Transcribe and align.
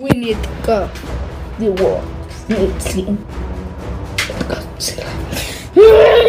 We 0.00 0.08
need 0.12 0.42
to 0.42 0.48
go. 0.64 0.90
The 1.58 1.72
war 1.72 2.02
needs 2.48 2.96
you. 2.96 3.18
Godzilla. 4.48 6.16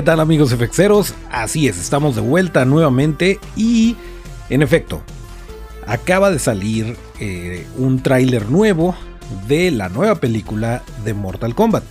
¿Qué 0.00 0.06
tal 0.06 0.20
amigos 0.20 0.54
FXeros? 0.54 1.14
Así 1.30 1.68
es, 1.68 1.78
estamos 1.78 2.14
de 2.14 2.22
vuelta 2.22 2.64
nuevamente 2.64 3.38
y 3.54 3.96
en 4.48 4.62
efecto, 4.62 5.02
acaba 5.86 6.30
de 6.30 6.38
salir 6.38 6.96
eh, 7.18 7.66
un 7.76 8.02
tráiler 8.02 8.48
nuevo 8.48 8.94
de 9.46 9.70
la 9.70 9.90
nueva 9.90 10.14
película 10.14 10.82
de 11.04 11.12
Mortal 11.12 11.54
Kombat. 11.54 11.84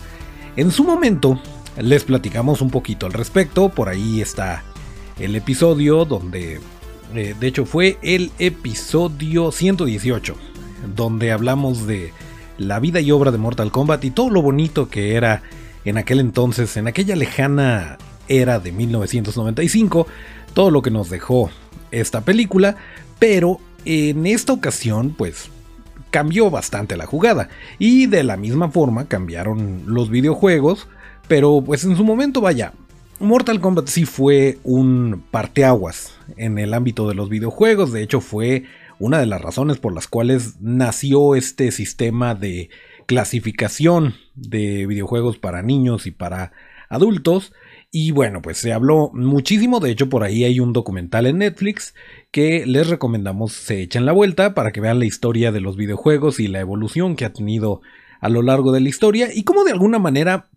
En 0.55 0.71
su 0.71 0.85
momento 0.85 1.39
les 1.77 2.03
platicamos 2.03 2.61
un 2.61 2.71
poquito 2.71 3.05
al 3.05 3.13
respecto, 3.13 3.69
por 3.69 3.89
ahí 3.89 4.21
está 4.21 4.63
el 5.19 5.35
episodio 5.35 6.03
donde, 6.03 6.59
eh, 7.13 7.35
de 7.39 7.47
hecho 7.47 7.67
fue 7.67 7.99
el 8.01 8.31
episodio 8.39 9.51
118, 9.51 10.35
donde 10.95 11.31
hablamos 11.31 11.85
de 11.85 12.11
la 12.57 12.79
vida 12.79 13.01
y 13.01 13.11
obra 13.11 13.29
de 13.29 13.37
Mortal 13.37 13.71
Kombat 13.71 14.03
y 14.03 14.09
todo 14.09 14.31
lo 14.31 14.41
bonito 14.41 14.89
que 14.89 15.13
era 15.13 15.43
en 15.85 15.97
aquel 15.97 16.19
entonces, 16.19 16.75
en 16.77 16.87
aquella 16.87 17.15
lejana 17.15 17.97
era 18.27 18.59
de 18.59 18.71
1995, 18.71 20.07
todo 20.53 20.71
lo 20.71 20.81
que 20.81 20.91
nos 20.91 21.09
dejó 21.09 21.49
esta 21.91 22.21
película, 22.21 22.75
pero 23.17 23.59
en 23.85 24.25
esta 24.27 24.53
ocasión 24.53 25.15
pues 25.17 25.49
cambió 26.11 26.49
bastante 26.49 26.97
la 26.97 27.05
jugada. 27.05 27.49
Y 27.77 28.07
de 28.07 28.23
la 28.23 28.37
misma 28.37 28.69
forma 28.69 29.05
cambiaron 29.07 29.83
los 29.85 30.09
videojuegos, 30.09 30.87
pero 31.27 31.63
pues 31.65 31.83
en 31.83 31.95
su 31.95 32.03
momento 32.03 32.41
vaya, 32.41 32.73
Mortal 33.19 33.59
Kombat 33.59 33.87
sí 33.87 34.05
fue 34.05 34.59
un 34.63 35.23
parteaguas 35.31 36.13
en 36.37 36.57
el 36.57 36.73
ámbito 36.73 37.07
de 37.07 37.15
los 37.15 37.29
videojuegos, 37.29 37.91
de 37.91 38.01
hecho 38.01 38.21
fue 38.21 38.63
una 38.97 39.19
de 39.19 39.25
las 39.25 39.41
razones 39.41 39.77
por 39.77 39.93
las 39.93 40.07
cuales 40.07 40.55
nació 40.61 41.35
este 41.35 41.71
sistema 41.71 42.35
de 42.35 42.69
clasificación 43.09 44.13
de 44.35 44.85
videojuegos 44.85 45.39
para 45.39 45.63
niños 45.63 46.05
y 46.05 46.11
para 46.11 46.51
adultos. 46.89 47.53
Y 47.89 48.11
bueno, 48.11 48.43
pues 48.43 48.59
se 48.59 48.71
habló 48.71 49.09
muchísimo, 49.15 49.79
de 49.79 49.89
hecho 49.89 50.09
por 50.09 50.23
ahí 50.23 50.43
hay 50.43 50.59
un 50.59 50.73
documental 50.73 51.25
en 51.25 51.39
Netflix 51.39 51.95
que 52.29 52.67
les 52.67 52.87
recomendamos 52.87 53.53
se 53.53 53.81
echen 53.81 54.05
la 54.05 54.11
vuelta 54.11 54.53
para 54.53 54.71
que 54.71 54.79
vean 54.79 54.99
la 54.99 55.05
historia 55.05 55.51
de 55.51 55.59
los 55.59 55.75
videojuegos 55.75 56.39
y 56.39 56.47
la 56.47 56.59
evolución 56.59 57.15
que 57.15 57.25
ha 57.25 57.33
tenido 57.33 57.81
a 58.21 58.29
lo 58.29 58.43
largo 58.43 58.71
de 58.71 58.81
la 58.81 58.89
historia. 58.89 59.29
Y 59.33 59.41
cómo 59.41 59.63
de 59.63 59.71
alguna 59.71 59.97
manera 59.97 60.51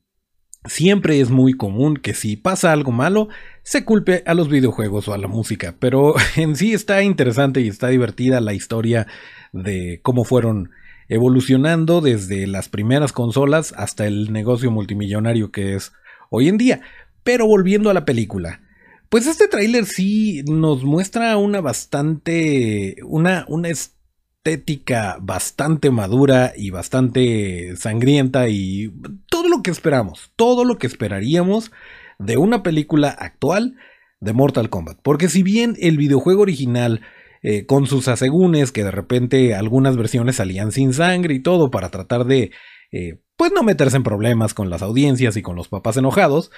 siempre 0.67 1.21
es 1.21 1.31
muy 1.31 1.55
común 1.55 1.97
que 1.97 2.13
si 2.13 2.37
pasa 2.37 2.71
algo 2.71 2.93
malo 2.93 3.31
se 3.63 3.87
culpe 3.87 4.25
a 4.27 4.35
los 4.35 4.51
videojuegos 4.51 5.09
o 5.09 5.15
a 5.15 5.19
la 5.19 5.27
música, 5.27 5.77
pero 5.79 6.17
en 6.37 6.55
sí 6.55 6.75
está 6.75 7.03
interesante 7.03 7.63
y 7.63 7.69
está 7.69 7.89
divertida 7.89 8.43
la 8.43 8.53
historia 8.53 9.07
de 9.55 10.01
cómo 10.03 10.25
fueron 10.25 10.71
evolucionando 11.09 12.01
desde 12.01 12.47
las 12.47 12.69
primeras 12.69 13.13
consolas 13.13 13.75
hasta 13.77 14.07
el 14.07 14.33
negocio 14.33 14.71
multimillonario 14.71 15.51
que 15.51 15.75
es 15.75 15.93
hoy 16.31 16.49
en 16.49 16.59
día. 16.59 16.81
Pero 17.23 17.47
volviendo 17.47 17.91
a 17.91 17.95
la 17.95 18.05
película, 18.05 18.61
pues 19.09 19.27
este 19.27 19.47
tráiler 19.47 19.85
sí 19.85 20.43
nos 20.45 20.85
muestra 20.85 21.37
una 21.37 21.61
bastante, 21.61 22.97
una, 23.05 23.45
una 23.49 23.69
estética 23.69 25.19
bastante 25.21 25.91
madura 25.91 26.53
y 26.57 26.71
bastante 26.71 27.77
sangrienta 27.77 28.49
y 28.49 28.93
todo 29.29 29.49
lo 29.49 29.63
que 29.63 29.71
esperamos, 29.71 30.33
todo 30.35 30.65
lo 30.65 30.79
que 30.79 30.87
esperaríamos 30.87 31.71
de 32.19 32.39
una 32.39 32.63
película 32.63 33.11
actual 33.11 33.77
de 34.21 34.33
Mortal 34.33 34.71
Kombat. 34.71 34.99
Porque 35.03 35.29
si 35.29 35.43
bien 35.43 35.77
el 35.81 35.97
videojuego 35.97 36.43
original 36.43 37.03
eh, 37.43 37.67
con 37.67 37.87
sus 37.87 38.07
asegúnes, 38.09 38.71
que 38.71 38.85
de 38.85 38.93
repente 38.93 39.55
algunas 39.55 39.97
versiones 39.97 40.37
salían 40.37 40.71
sin 40.71 40.95
sangre 40.95 41.35
y 41.35 41.41
todo 41.41 41.71
para 41.71 41.91
tratar 41.91 42.25
de, 42.25 42.53
eh, 42.93 43.21
pues 43.37 43.51
no 43.53 43.65
meterse 43.65 43.97
en 43.97 44.05
problemas 44.05 44.55
con 44.55 44.71
las 44.71 44.83
audiencias 44.83 45.37
y 45.37 45.43
con 45.43 45.57
los 45.57 45.69
papás 45.69 45.97
enojados, 45.97 46.53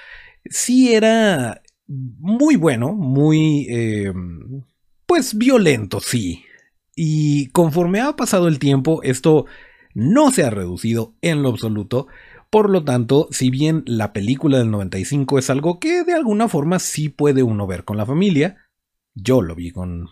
sí 0.45 0.93
era 0.93 1.63
muy 1.87 2.55
bueno, 2.55 2.93
muy, 2.93 3.67
eh, 3.69 4.13
pues 5.05 5.37
violento, 5.37 5.99
sí. 5.99 6.45
Y 6.95 7.47
conforme 7.47 8.01
ha 8.01 8.15
pasado 8.15 8.47
el 8.47 8.59
tiempo, 8.59 9.01
esto 9.03 9.45
no 9.95 10.31
se 10.31 10.43
ha 10.43 10.49
reducido 10.49 11.15
en 11.21 11.41
lo 11.41 11.49
absoluto. 11.49 12.07
Por 12.49 12.69
lo 12.69 12.83
tanto, 12.83 13.27
si 13.31 13.49
bien 13.49 13.83
la 13.85 14.13
película 14.13 14.59
del 14.59 14.71
95 14.71 15.39
es 15.39 15.49
algo 15.49 15.79
que 15.79 16.03
de 16.03 16.13
alguna 16.13 16.47
forma 16.47 16.79
sí 16.79 17.09
puede 17.09 17.43
uno 17.43 17.65
ver 17.67 17.85
con 17.85 17.97
la 17.97 18.05
familia, 18.05 18.57
yo 19.13 19.41
lo 19.41 19.55
vi 19.55 19.71
con 19.71 20.09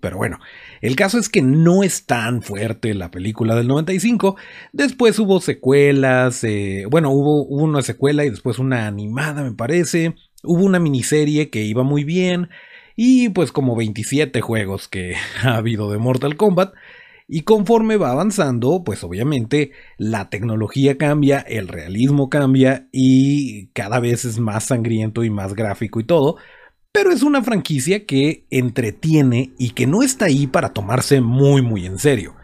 Pero 0.00 0.16
bueno, 0.16 0.38
el 0.80 0.94
caso 0.96 1.18
es 1.18 1.28
que 1.28 1.42
no 1.42 1.82
es 1.82 2.06
tan 2.06 2.42
fuerte 2.42 2.94
la 2.94 3.10
película 3.10 3.56
del 3.56 3.68
95. 3.68 4.36
Después 4.72 5.18
hubo 5.18 5.40
secuelas, 5.40 6.44
eh, 6.44 6.84
bueno, 6.90 7.10
hubo 7.10 7.44
una 7.44 7.82
secuela 7.82 8.24
y 8.24 8.30
después 8.30 8.58
una 8.58 8.86
animada, 8.86 9.42
me 9.42 9.52
parece. 9.52 10.14
Hubo 10.42 10.64
una 10.64 10.78
miniserie 10.78 11.50
que 11.50 11.62
iba 11.64 11.82
muy 11.82 12.04
bien 12.04 12.48
y 12.96 13.30
pues 13.30 13.50
como 13.50 13.76
27 13.76 14.40
juegos 14.40 14.86
que 14.88 15.14
ha 15.42 15.56
habido 15.56 15.90
de 15.90 15.98
Mortal 15.98 16.36
Kombat. 16.36 16.74
Y 17.32 17.42
conforme 17.42 17.96
va 17.96 18.10
avanzando, 18.10 18.82
pues 18.84 19.04
obviamente 19.04 19.70
la 19.96 20.30
tecnología 20.30 20.98
cambia, 20.98 21.38
el 21.38 21.68
realismo 21.68 22.28
cambia 22.28 22.88
y 22.90 23.68
cada 23.68 24.00
vez 24.00 24.24
es 24.24 24.40
más 24.40 24.64
sangriento 24.64 25.22
y 25.22 25.30
más 25.30 25.54
gráfico 25.54 26.00
y 26.00 26.04
todo. 26.04 26.38
Pero 26.92 27.12
es 27.12 27.22
una 27.22 27.42
franquicia 27.42 28.04
que 28.04 28.46
entretiene 28.50 29.52
y 29.58 29.70
que 29.70 29.86
no 29.86 30.02
está 30.02 30.26
ahí 30.26 30.46
para 30.46 30.72
tomarse 30.72 31.20
muy 31.20 31.62
muy 31.62 31.86
en 31.86 31.98
serio. 31.98 32.34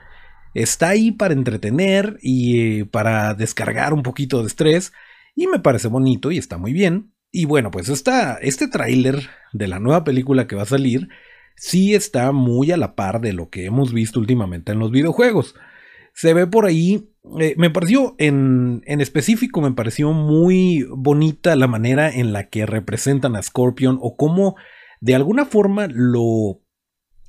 Está 0.55 0.91
ahí 0.91 1.13
para 1.13 1.35
entretener 1.35 2.19
y 2.23 2.81
eh, 2.81 2.85
para 2.87 3.35
descargar 3.35 3.93
un 3.93 4.03
poquito 4.03 4.41
de 4.41 4.47
estrés 4.47 4.93
y 5.35 5.49
me 5.49 5.59
parece 5.59 5.89
bonito 5.89 6.31
y 6.31 6.39
está 6.39 6.59
muy 6.59 6.73
bien. 6.73 7.13
Y 7.31 7.45
bueno, 7.45 7.71
pues 7.71 7.89
esta, 7.89 8.35
este 8.37 8.69
tráiler 8.69 9.29
de 9.53 9.69
la 9.69 9.81
nueva 9.81 10.05
película 10.05 10.47
que 10.47 10.57
va 10.57 10.63
a 10.63 10.67
salir 10.67 11.09
sí 11.57 11.95
está 11.95 12.33
muy 12.33 12.71
a 12.71 12.77
la 12.77 12.95
par 12.95 13.21
de 13.21 13.33
lo 13.33 13.51
que 13.51 13.67
hemos 13.67 13.93
visto 13.93 14.21
últimamente 14.21 14.73
en 14.73 14.79
los 14.79 14.91
videojuegos. 14.91 15.55
Se 16.15 16.33
ve 16.33 16.47
por 16.47 16.65
ahí, 16.65 17.11
eh, 17.41 17.55
me 17.57 17.71
pareció 17.71 18.15
en, 18.19 18.83
en 18.87 19.01
específico, 19.01 19.61
me 19.61 19.73
pareció 19.73 20.13
muy 20.13 20.87
bonita 20.91 21.57
la 21.57 21.67
manera 21.67 22.11
en 22.11 22.33
la 22.33 22.49
que 22.49 22.67
representan 22.67 23.37
a 23.37 23.43
Scorpion 23.43 23.99
o 24.01 24.17
cómo 24.17 24.57
de 25.01 25.15
alguna 25.15 25.45
forma 25.45 25.89
lo 25.91 26.61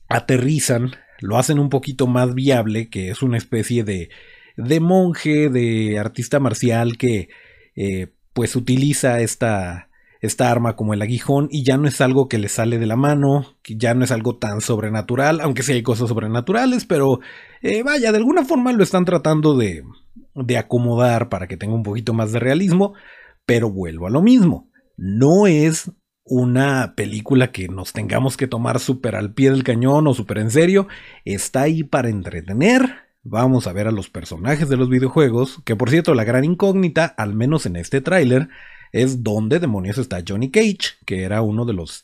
aterrizan, 0.08 0.92
lo 1.20 1.38
hacen 1.38 1.60
un 1.60 1.70
poquito 1.70 2.08
más 2.08 2.34
viable, 2.34 2.90
que 2.90 3.10
es 3.10 3.22
una 3.22 3.38
especie 3.38 3.84
de, 3.84 4.10
de 4.56 4.80
monje, 4.80 5.50
de 5.50 6.00
artista 6.00 6.40
marcial 6.40 6.98
que 6.98 7.30
eh, 7.76 8.14
pues 8.34 8.56
utiliza 8.56 9.20
esta, 9.22 9.87
esta 10.22 10.50
arma 10.50 10.76
como 10.76 10.94
el 10.94 11.02
aguijón 11.02 11.48
y 11.52 11.64
ya 11.64 11.78
no 11.78 11.88
es 11.88 12.02
algo 12.02 12.28
que 12.28 12.38
le 12.38 12.50
sale 12.50 12.80
de 12.80 12.86
la 12.86 12.96
mano, 12.96 13.56
que 13.62 13.78
ya 13.78 13.94
no 13.94 14.04
es 14.04 14.12
algo 14.12 14.38
tan 14.38 14.62
sobrenatural, 14.62 15.42
aunque 15.42 15.64
sí 15.64 15.74
hay 15.74 15.84
cosas 15.84 16.10
sobrenaturales, 16.10 16.86
pero 16.86 17.20
eh, 17.62 17.84
vaya, 17.84 18.12
de 18.12 18.18
alguna 18.18 18.46
forma 18.46 18.72
lo 18.74 18.84
están 18.84 19.06
tratando 19.06 19.56
de, 19.56 19.84
de 20.36 20.58
acomodar 20.58 21.30
para 21.30 21.48
que 21.48 21.58
tenga 21.58 21.76
un 21.76 21.84
poquito 21.84 22.14
más 22.14 22.32
de 22.32 22.40
realismo, 22.40 22.94
pero 23.46 23.70
vuelvo 23.70 24.08
a 24.08 24.12
lo 24.12 24.22
mismo, 24.22 24.70
no 24.98 25.48
es 25.48 25.92
una 26.30 26.94
película 26.96 27.52
que 27.52 27.70
nos 27.70 27.94
tengamos 27.94 28.36
que 28.38 28.48
tomar 28.48 28.80
súper 28.80 29.16
al 29.16 29.34
pie 29.34 29.52
del 29.52 29.64
cañón 29.64 30.08
o 30.08 30.14
súper 30.14 30.40
en 30.40 30.52
serio, 30.52 30.88
está 31.26 31.62
ahí 31.62 31.84
para 31.84 32.10
entretener. 32.10 33.08
Vamos 33.24 33.68
a 33.68 33.74
ver 33.74 33.88
a 33.88 33.92
los 33.92 34.10
personajes 34.10 34.70
de 34.70 34.78
los 34.78 34.90
videojuegos, 34.90 35.62
que 35.66 35.76
por 35.76 35.90
cierto 35.90 36.14
la 36.14 36.24
gran 36.24 36.44
incógnita, 36.44 37.06
al 37.06 37.34
menos 37.34 37.66
en 37.66 37.76
este 37.76 38.02
tráiler, 38.02 38.50
es 38.92 39.24
dónde 39.24 39.60
demonios 39.60 39.98
está 39.98 40.24
Johnny 40.28 40.52
Cage, 40.52 40.96
que 41.06 41.24
era 41.24 41.42
uno 41.42 41.66
de 41.66 41.74
los 41.74 42.04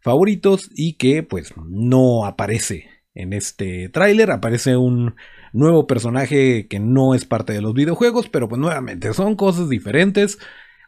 favoritos 0.00 0.70
y 0.74 0.94
que 0.94 1.22
pues 1.22 1.54
no 1.56 2.26
aparece 2.26 2.90
en 3.14 3.32
este 3.32 3.88
tráiler, 3.88 4.30
aparece 4.30 4.76
un 4.76 5.14
nuevo 5.52 5.86
personaje 5.86 6.66
que 6.68 6.80
no 6.80 7.14
es 7.14 7.24
parte 7.24 7.52
de 7.52 7.62
los 7.62 7.72
videojuegos, 7.74 8.28
pero 8.28 8.48
pues 8.48 8.60
nuevamente 8.60 9.12
son 9.14 9.36
cosas 9.36 9.68
diferentes. 9.68 10.38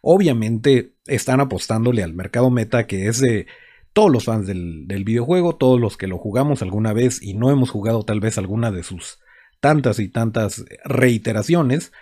Obviamente 0.02 0.92
están 1.06 1.40
apostándole 1.40 2.02
al 2.02 2.14
mercado 2.14 2.50
meta 2.50 2.86
que 2.86 3.06
es 3.06 3.20
de 3.20 3.46
todos 3.92 4.10
los 4.10 4.24
fans 4.24 4.46
del, 4.46 4.86
del, 4.86 5.04
videojuego, 5.04 5.56
todos 5.56 5.80
los 5.80 5.96
que 5.96 6.08
lo 6.08 6.18
jugamos 6.18 6.60
alguna 6.60 6.92
vez 6.92 7.22
y 7.22 7.34
no 7.34 7.50
hemos 7.50 7.70
jugado 7.70 8.02
tal 8.02 8.20
vez 8.20 8.36
alguna 8.36 8.70
de 8.70 8.82
sus 8.82 9.20
tantas 9.60 9.98
y 10.00 10.08
tantas 10.08 10.64
reiteraciones, 10.84 11.92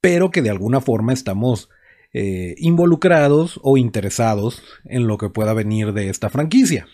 pero 0.00 0.30
que 0.30 0.42
de 0.42 0.50
alguna 0.50 0.80
forma 0.80 1.12
estamos 1.12 1.68
eh, 2.14 2.56
involucrados 2.58 3.58
o 3.62 3.78
interesados 3.78 4.62
en 4.84 5.06
lo 5.06 5.16
que 5.16 5.30
pueda 5.30 5.54
venir 5.54 5.94
de 5.94 6.10
esta 6.10 6.28
franquicia. 6.28 6.86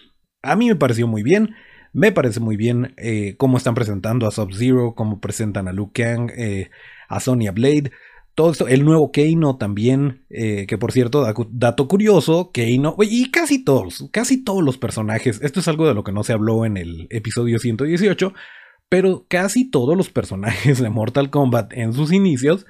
A 0.43 0.55
mí 0.55 0.69
me 0.69 0.76
pareció 0.76 1.09
muy 1.09 1.25
bien. 1.25 1.56
Me 1.93 2.12
parece 2.12 2.38
muy 2.38 2.56
bien 2.56 2.94
eh, 2.99 3.35
cómo 3.37 3.56
están 3.56 3.75
presentando 3.75 4.29
a 4.29 4.31
Sub-Zero, 4.31 4.94
cómo 4.94 5.20
presentan 5.20 5.67
a 5.67 5.73
Luke 5.73 6.03
Kang, 6.03 6.31
eh, 6.37 6.70
a 7.09 7.19
Sonya 7.19 7.50
Blade. 7.50 7.91
Todo 8.37 8.53
esto, 8.53 8.69
el 8.69 8.85
nuevo 8.85 9.11
Keino 9.11 9.56
también, 9.56 10.25
que 10.29 10.79
por 10.79 10.93
cierto, 10.93 11.26
dato 11.50 11.88
curioso, 11.88 12.53
Keino, 12.53 12.94
y 13.00 13.32
casi 13.32 13.65
todos, 13.65 14.09
casi 14.12 14.44
todos 14.44 14.62
los 14.62 14.79
personajes, 14.79 15.41
esto 15.43 15.59
es 15.59 15.67
algo 15.67 15.88
de 15.88 15.94
lo 15.94 16.05
que 16.05 16.12
no 16.12 16.23
se 16.23 16.35
habló 16.35 16.65
en 16.65 16.76
el 16.76 17.09
episodio 17.11 17.59
118, 17.59 18.32
pero 18.88 19.26
casi 19.29 19.69
todos 19.69 19.97
los 19.97 20.11
personajes 20.11 20.81
de 20.81 20.88
Mortal 20.88 21.31
Kombat 21.31 21.73
en 21.73 21.93
sus 21.93 22.12
inicios 22.12 22.65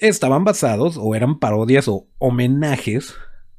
estaban 0.00 0.44
basados 0.44 0.96
o 0.98 1.14
eran 1.14 1.38
parodias 1.38 1.88
o 1.88 2.08
homenajes 2.18 3.14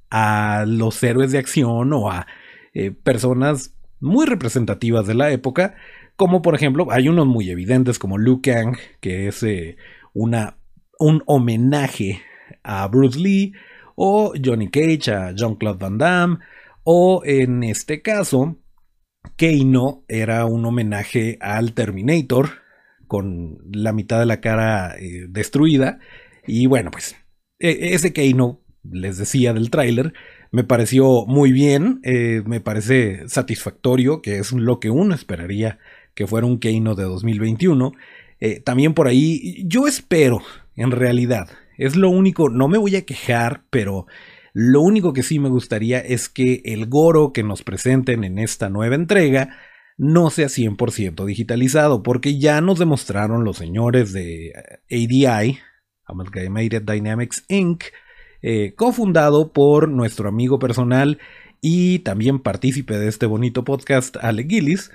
a 0.09 0.65
los 0.67 1.01
héroes 1.03 1.31
de 1.31 1.39
acción 1.39 1.93
o 1.93 2.09
a 2.09 2.27
eh, 2.73 2.91
personas 2.91 3.75
muy 3.99 4.25
representativas 4.25 5.07
de 5.07 5.15
la 5.15 5.31
época, 5.31 5.75
como 6.15 6.41
por 6.41 6.55
ejemplo 6.55 6.87
hay 6.91 7.09
unos 7.09 7.27
muy 7.27 7.49
evidentes 7.49 7.99
como 7.99 8.17
Liu 8.17 8.41
Kang, 8.41 8.77
que 9.01 9.27
es 9.27 9.43
eh, 9.43 9.77
una, 10.13 10.57
un 10.99 11.23
homenaje 11.25 12.21
a 12.63 12.87
Bruce 12.87 13.19
Lee, 13.19 13.53
o 13.95 14.33
Johnny 14.43 14.69
Cage 14.69 15.11
a 15.11 15.31
Jean-Claude 15.31 15.79
Van 15.79 15.97
Damme, 15.97 16.37
o 16.83 17.23
en 17.25 17.63
este 17.63 18.01
caso, 18.01 18.57
Keino 19.35 20.05
era 20.07 20.45
un 20.45 20.63
homenaje 20.65 21.37
al 21.41 21.73
Terminator, 21.73 22.49
con 23.07 23.57
la 23.71 23.93
mitad 23.93 24.19
de 24.19 24.25
la 24.25 24.39
cara 24.39 24.95
eh, 24.97 25.25
destruida, 25.29 25.99
y 26.47 26.65
bueno, 26.65 26.91
pues 26.91 27.15
e, 27.59 27.93
ese 27.93 28.13
Keino, 28.13 28.61
les 28.83 29.17
decía 29.17 29.53
del 29.53 29.69
tráiler, 29.69 30.13
me 30.51 30.63
pareció 30.63 31.25
muy 31.25 31.51
bien, 31.51 31.99
eh, 32.03 32.41
me 32.45 32.61
parece 32.61 33.27
satisfactorio, 33.27 34.21
que 34.21 34.37
es 34.39 34.53
lo 34.53 34.79
que 34.79 34.89
uno 34.89 35.13
esperaría 35.13 35.79
que 36.15 36.25
fuera 36.25 36.47
un 36.47 36.59
Keino 36.59 36.95
de 36.95 37.03
2021. 37.03 37.91
Eh, 38.39 38.59
también 38.61 38.93
por 38.93 39.07
ahí, 39.07 39.63
yo 39.67 39.87
espero, 39.87 40.41
en 40.75 40.91
realidad, 40.91 41.49
es 41.77 41.95
lo 41.95 42.09
único, 42.09 42.49
no 42.49 42.67
me 42.67 42.77
voy 42.77 42.95
a 42.95 43.05
quejar, 43.05 43.63
pero 43.69 44.07
lo 44.53 44.81
único 44.81 45.13
que 45.13 45.23
sí 45.23 45.37
me 45.37 45.49
gustaría 45.49 45.99
es 45.99 46.29
que 46.29 46.61
el 46.65 46.87
Goro 46.87 47.33
que 47.33 47.43
nos 47.43 47.61
presenten 47.61 48.23
en 48.23 48.39
esta 48.39 48.69
nueva 48.69 48.95
entrega 48.95 49.57
no 49.97 50.29
sea 50.29 50.47
100% 50.47 51.25
digitalizado, 51.25 52.03
porque 52.03 52.39
ya 52.39 52.61
nos 52.61 52.79
demostraron 52.79 53.43
los 53.43 53.57
señores 53.57 54.13
de 54.13 54.53
ADI, 54.89 55.59
Amalgamated 56.07 56.83
Dynamics 56.83 57.45
Inc., 57.47 57.83
eh, 58.41 58.73
cofundado 58.75 59.51
por 59.51 59.89
nuestro 59.89 60.29
amigo 60.29 60.59
personal 60.59 61.19
y 61.61 61.99
también 61.99 62.39
partícipe 62.39 62.97
de 62.97 63.07
este 63.07 63.25
bonito 63.25 63.63
podcast, 63.63 64.17
Ale 64.17 64.43
Gillis. 64.43 64.91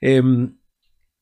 Em, 0.00 0.56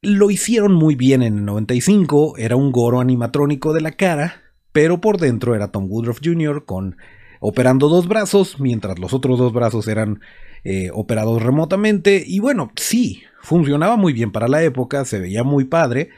lo 0.03 0.31
hicieron 0.31 0.73
muy 0.73 0.95
bien 0.95 1.23
en 1.23 1.39
el 1.39 1.45
95, 1.45 2.37
era 2.39 2.57
un 2.57 2.73
goro 2.73 3.01
animatrónico 3.01 3.73
de 3.73 3.83
la 3.83 3.93
cara, 3.93 4.43
pero 4.73 5.01
por 5.01 5.19
dentro 5.19 5.55
era 5.55 5.71
Tom 5.71 5.87
Woodruff 5.89 6.21
Jr. 6.25 6.65
con 6.65 6.97
operando 7.41 7.89
dos 7.89 8.09
brazos, 8.09 8.61
mientras 8.61 8.99
los 8.99 9.13
otros 9.13 9.39
dos 9.39 9.53
brazos 9.53 9.89
eran 9.89 10.21
eh, 10.65 10.91
operados 10.93 11.43
remotamente. 11.43 12.23
Y 12.27 12.39
bueno, 12.39 12.71
sí, 12.77 13.23
funcionaba 13.43 13.97
muy 13.97 14.13
bien 14.13 14.33
para 14.33 14.49
la 14.49 14.63
época, 14.63 15.05
se 15.05 15.19
veía 15.19 15.43
muy 15.43 15.65
padre. 15.65 16.11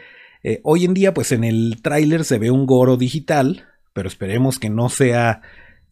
Eh, 0.43 0.61
hoy 0.65 0.85
en 0.85 0.95
día, 0.95 1.15
pues 1.15 1.33
en 1.33 1.45
el 1.45 1.81
tráiler 1.83 2.25
se 2.25 2.39
ve 2.39 2.51
un 2.51 2.67
Goro 2.67 2.97
digital, 2.97 3.67
pero 3.93 4.09
esperemos 4.09 4.59
que 4.59 4.71
no 4.71 4.89
sea 4.89 5.43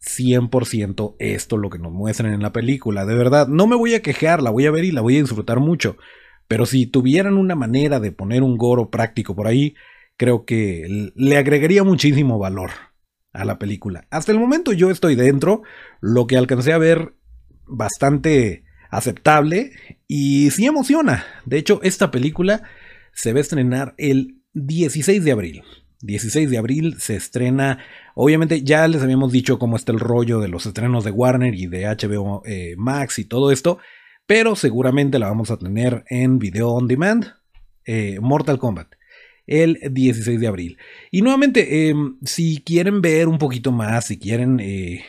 100% 0.01 1.15
esto 1.19 1.57
lo 1.57 1.69
que 1.69 1.79
nos 1.79 1.91
muestran 1.91 2.33
en 2.33 2.41
la 2.41 2.51
película. 2.51 3.05
De 3.05 3.15
verdad, 3.15 3.47
no 3.47 3.67
me 3.67 3.75
voy 3.75 3.93
a 3.93 4.01
quejar, 4.01 4.41
la 4.41 4.49
voy 4.49 4.65
a 4.65 4.71
ver 4.71 4.83
y 4.83 4.91
la 4.91 5.01
voy 5.01 5.17
a 5.17 5.21
disfrutar 5.21 5.59
mucho. 5.59 5.97
Pero 6.47 6.65
si 6.65 6.85
tuvieran 6.85 7.37
una 7.37 7.55
manera 7.55 7.99
de 7.99 8.11
poner 8.11 8.43
un 8.43 8.57
Goro 8.57 8.89
práctico 8.89 9.35
por 9.35 9.47
ahí, 9.47 9.75
creo 10.17 10.45
que 10.45 11.11
le 11.15 11.37
agregaría 11.37 11.83
muchísimo 11.83 12.37
valor 12.39 12.71
a 13.31 13.45
la 13.45 13.57
película. 13.57 14.05
Hasta 14.09 14.31
el 14.31 14.39
momento 14.39 14.73
yo 14.73 14.91
estoy 14.91 15.15
dentro, 15.15 15.61
lo 16.01 16.27
que 16.27 16.37
alcancé 16.37 16.73
a 16.73 16.77
ver 16.77 17.13
bastante 17.65 18.65
aceptable 18.89 19.71
y 20.07 20.51
sí 20.51 20.65
emociona. 20.65 21.23
De 21.45 21.57
hecho, 21.57 21.79
esta 21.83 22.11
película 22.11 22.63
se 23.13 23.31
va 23.31 23.37
a 23.37 23.41
estrenar 23.41 23.95
el 23.97 24.40
16 24.53 25.23
de 25.23 25.31
abril. 25.31 25.63
16 26.01 26.49
de 26.49 26.57
abril 26.57 26.95
se 26.99 27.15
estrena. 27.15 27.79
Obviamente 28.15 28.63
ya 28.63 28.87
les 28.87 29.01
habíamos 29.01 29.31
dicho 29.31 29.59
cómo 29.59 29.75
está 29.75 29.91
el 29.91 29.99
rollo 29.99 30.39
de 30.39 30.47
los 30.47 30.65
estrenos 30.65 31.03
de 31.03 31.11
Warner 31.11 31.53
y 31.53 31.67
de 31.67 31.85
HBO 31.85 32.41
eh, 32.45 32.75
Max 32.77 33.19
y 33.19 33.25
todo 33.25 33.51
esto. 33.51 33.77
Pero 34.25 34.55
seguramente 34.55 35.19
la 35.19 35.27
vamos 35.27 35.51
a 35.51 35.57
tener 35.57 36.03
en 36.09 36.39
video 36.39 36.69
on 36.69 36.87
demand. 36.87 37.25
Eh, 37.85 38.19
Mortal 38.19 38.59
Kombat. 38.59 38.93
El 39.47 39.79
16 39.91 40.39
de 40.39 40.47
abril. 40.47 40.77
Y 41.09 41.21
nuevamente, 41.21 41.89
em, 41.89 42.17
si 42.23 42.61
quieren 42.63 43.01
ver 43.01 43.27
un 43.27 43.37
poquito 43.37 43.71
más, 43.71 44.05
si 44.05 44.19
quieren 44.19 44.59
eh, 44.59 45.03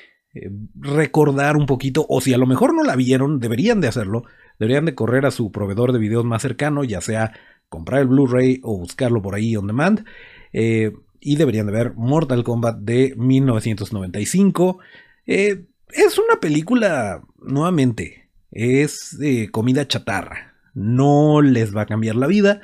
recordar 0.75 1.57
un 1.57 1.67
poquito, 1.67 2.07
o 2.09 2.21
si 2.21 2.33
a 2.33 2.39
lo 2.39 2.47
mejor 2.47 2.75
no 2.75 2.83
la 2.83 2.97
vieron, 2.97 3.39
deberían 3.39 3.81
de 3.81 3.89
hacerlo. 3.89 4.25
Deberían 4.59 4.85
de 4.87 4.95
correr 4.95 5.27
a 5.27 5.31
su 5.31 5.53
proveedor 5.53 5.93
de 5.93 5.99
videos 5.99 6.25
más 6.25 6.43
cercano, 6.43 6.83
ya 6.83 7.01
sea 7.01 7.33
comprar 7.73 8.03
el 8.03 8.09
Blu-ray 8.09 8.61
o 8.63 8.79
buscarlo 8.79 9.23
por 9.23 9.35
ahí 9.35 9.57
on 9.57 9.67
demand. 9.67 10.05
Eh, 10.53 10.93
y 11.19 11.37
deberían 11.37 11.67
de 11.67 11.73
ver 11.73 11.95
Mortal 11.97 12.45
Kombat 12.45 12.79
de 12.79 13.15
1995. 13.17 14.79
Eh, 15.27 15.65
es 15.89 16.19
una 16.19 16.39
película, 16.41 17.23
nuevamente, 17.39 18.29
es 18.51 19.19
comida 19.51 19.89
chatarra. 19.89 20.55
No 20.75 21.41
les 21.43 21.75
va 21.75 21.83
a 21.83 21.87
cambiar 21.87 22.17
la 22.17 22.27
vida, 22.27 22.61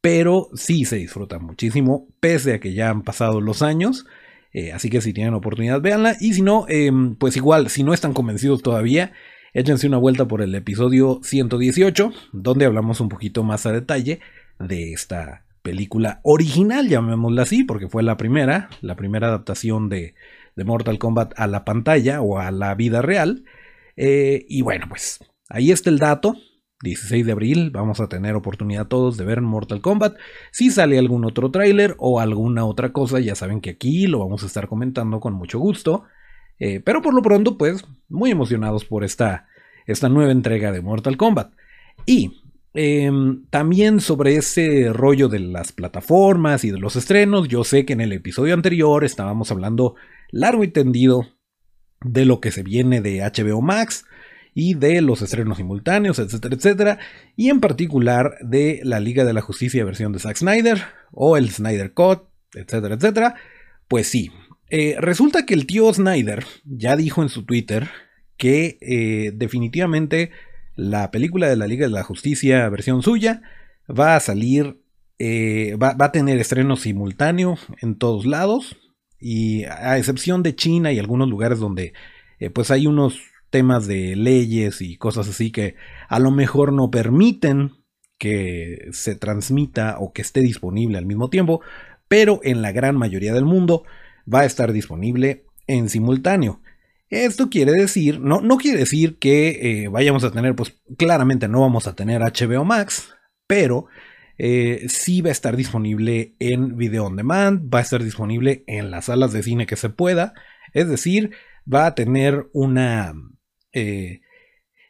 pero 0.00 0.48
sí 0.54 0.84
se 0.84 0.96
disfruta 0.96 1.38
muchísimo, 1.38 2.08
pese 2.20 2.54
a 2.54 2.60
que 2.60 2.72
ya 2.72 2.90
han 2.90 3.02
pasado 3.02 3.40
los 3.40 3.62
años. 3.62 4.06
Eh, 4.52 4.72
así 4.72 4.90
que 4.90 5.00
si 5.00 5.12
tienen 5.12 5.34
oportunidad, 5.34 5.80
véanla. 5.80 6.16
Y 6.20 6.34
si 6.34 6.42
no, 6.42 6.66
em, 6.68 7.14
pues 7.16 7.36
igual, 7.36 7.68
si 7.70 7.82
no 7.82 7.94
están 7.94 8.14
convencidos 8.14 8.62
todavía, 8.62 9.12
échense 9.52 9.86
una 9.86 9.98
vuelta 9.98 10.26
por 10.26 10.42
el 10.42 10.54
episodio 10.54 11.20
118, 11.22 12.12
donde 12.32 12.64
hablamos 12.64 13.00
un 13.00 13.08
poquito 13.08 13.42
más 13.42 13.66
a 13.66 13.72
detalle 13.72 14.20
de 14.60 14.92
esta 14.92 15.44
película 15.62 16.20
original, 16.22 16.88
llamémosla 16.88 17.42
así, 17.42 17.64
porque 17.64 17.88
fue 17.88 18.02
la 18.02 18.16
primera, 18.16 18.70
la 18.80 18.96
primera 18.96 19.28
adaptación 19.28 19.88
de, 19.88 20.14
Mortal 20.56 20.98
Kombat 20.98 21.32
a 21.38 21.46
la 21.46 21.64
pantalla 21.64 22.20
o 22.20 22.38
a 22.38 22.50
la 22.50 22.74
vida 22.74 23.00
real. 23.00 23.44
Eh, 23.96 24.44
y 24.46 24.60
bueno, 24.60 24.86
pues 24.90 25.18
ahí 25.48 25.70
está 25.70 25.88
el 25.88 25.98
dato. 25.98 26.36
16 26.82 27.24
de 27.24 27.32
abril 27.32 27.70
vamos 27.70 27.98
a 28.00 28.08
tener 28.08 28.34
oportunidad 28.34 28.86
todos 28.86 29.16
de 29.16 29.24
ver 29.24 29.40
Mortal 29.40 29.80
Kombat. 29.80 30.16
Si 30.52 30.70
sale 30.70 30.98
algún 30.98 31.24
otro 31.24 31.50
tráiler 31.50 31.94
o 31.96 32.20
alguna 32.20 32.66
otra 32.66 32.92
cosa, 32.92 33.20
ya 33.20 33.34
saben 33.34 33.62
que 33.62 33.70
aquí 33.70 34.06
lo 34.06 34.18
vamos 34.18 34.42
a 34.42 34.46
estar 34.46 34.68
comentando 34.68 35.18
con 35.18 35.32
mucho 35.32 35.58
gusto. 35.58 36.04
Eh, 36.58 36.80
pero 36.80 37.00
por 37.00 37.14
lo 37.14 37.22
pronto, 37.22 37.56
pues 37.56 37.86
muy 38.10 38.30
emocionados 38.30 38.84
por 38.84 39.02
esta, 39.02 39.48
esta 39.86 40.10
nueva 40.10 40.32
entrega 40.32 40.72
de 40.72 40.82
Mortal 40.82 41.16
Kombat. 41.16 41.52
Y 42.04 42.39
Em, 42.72 43.46
también 43.50 44.00
sobre 44.00 44.36
ese 44.36 44.92
rollo 44.92 45.28
de 45.28 45.40
las 45.40 45.72
plataformas 45.72 46.64
y 46.64 46.70
de 46.70 46.78
los 46.78 46.94
estrenos, 46.94 47.48
yo 47.48 47.64
sé 47.64 47.84
que 47.84 47.94
en 47.94 48.00
el 48.00 48.12
episodio 48.12 48.54
anterior 48.54 49.04
estábamos 49.04 49.50
hablando 49.50 49.96
largo 50.30 50.62
y 50.62 50.68
tendido 50.68 51.26
de 52.02 52.24
lo 52.24 52.40
que 52.40 52.52
se 52.52 52.62
viene 52.62 53.00
de 53.00 53.22
HBO 53.22 53.60
Max 53.60 54.04
y 54.54 54.74
de 54.74 55.00
los 55.00 55.20
estrenos 55.22 55.58
simultáneos, 55.58 56.18
etcétera, 56.18 56.54
etcétera, 56.54 56.98
y 57.36 57.50
en 57.50 57.60
particular 57.60 58.36
de 58.40 58.80
la 58.84 59.00
Liga 59.00 59.24
de 59.24 59.32
la 59.32 59.40
Justicia 59.40 59.84
versión 59.84 60.12
de 60.12 60.20
Zack 60.20 60.36
Snyder 60.36 60.80
o 61.12 61.36
el 61.36 61.50
Snyder 61.50 61.92
Cut, 61.92 62.22
etcétera, 62.54 62.94
etcétera. 62.94 63.34
Pues 63.88 64.06
sí, 64.06 64.30
eh, 64.68 64.96
resulta 64.98 65.44
que 65.44 65.54
el 65.54 65.66
tío 65.66 65.92
Snyder 65.92 66.44
ya 66.64 66.96
dijo 66.96 67.22
en 67.22 67.28
su 67.28 67.44
Twitter 67.44 67.88
que 68.36 68.78
eh, 68.80 69.32
definitivamente 69.34 70.30
la 70.80 71.10
película 71.10 71.48
de 71.48 71.56
la 71.56 71.66
Liga 71.66 71.86
de 71.86 71.92
la 71.92 72.02
Justicia, 72.02 72.68
versión 72.70 73.02
suya, 73.02 73.42
va 73.86 74.16
a 74.16 74.20
salir, 74.20 74.80
eh, 75.18 75.76
va, 75.76 75.94
a 75.98 76.12
tener 76.12 76.38
estreno 76.38 76.76
simultáneo 76.76 77.58
en 77.82 77.96
todos 77.96 78.24
lados, 78.24 78.76
y 79.18 79.64
a 79.64 79.98
excepción 79.98 80.42
de 80.42 80.54
China 80.54 80.90
y 80.92 80.98
algunos 80.98 81.28
lugares 81.28 81.58
donde 81.58 81.92
eh, 82.38 82.48
pues 82.48 82.70
hay 82.70 82.86
unos 82.86 83.20
temas 83.50 83.86
de 83.86 84.16
leyes 84.16 84.80
y 84.80 84.96
cosas 84.96 85.28
así 85.28 85.50
que 85.50 85.74
a 86.08 86.18
lo 86.18 86.30
mejor 86.30 86.72
no 86.72 86.90
permiten 86.90 87.72
que 88.16 88.88
se 88.92 89.14
transmita 89.16 89.96
o 89.98 90.14
que 90.14 90.22
esté 90.22 90.40
disponible 90.40 90.96
al 90.96 91.04
mismo 91.04 91.28
tiempo, 91.28 91.60
pero 92.08 92.40
en 92.42 92.62
la 92.62 92.72
gran 92.72 92.96
mayoría 92.96 93.34
del 93.34 93.44
mundo 93.44 93.84
va 94.32 94.40
a 94.40 94.44
estar 94.46 94.72
disponible 94.72 95.44
en 95.66 95.90
simultáneo. 95.90 96.62
Esto 97.10 97.50
quiere 97.50 97.72
decir, 97.72 98.20
no, 98.20 98.40
no 98.40 98.56
quiere 98.56 98.78
decir 98.78 99.18
que 99.18 99.82
eh, 99.82 99.88
vayamos 99.88 100.22
a 100.22 100.30
tener, 100.30 100.54
pues 100.54 100.80
claramente 100.96 101.48
no 101.48 101.60
vamos 101.60 101.88
a 101.88 101.94
tener 101.96 102.22
HBO 102.22 102.64
Max, 102.64 103.12
pero 103.48 103.86
eh, 104.38 104.86
sí 104.88 105.20
va 105.20 105.30
a 105.30 105.32
estar 105.32 105.56
disponible 105.56 106.36
en 106.38 106.76
video 106.76 107.06
on 107.06 107.16
demand, 107.16 107.68
va 107.72 107.80
a 107.80 107.82
estar 107.82 108.04
disponible 108.04 108.62
en 108.68 108.92
las 108.92 109.06
salas 109.06 109.32
de 109.32 109.42
cine 109.42 109.66
que 109.66 109.74
se 109.74 109.90
pueda, 109.90 110.34
es 110.72 110.88
decir, 110.88 111.32
va 111.72 111.86
a 111.86 111.94
tener 111.96 112.48
una 112.52 113.12
eh, 113.72 114.20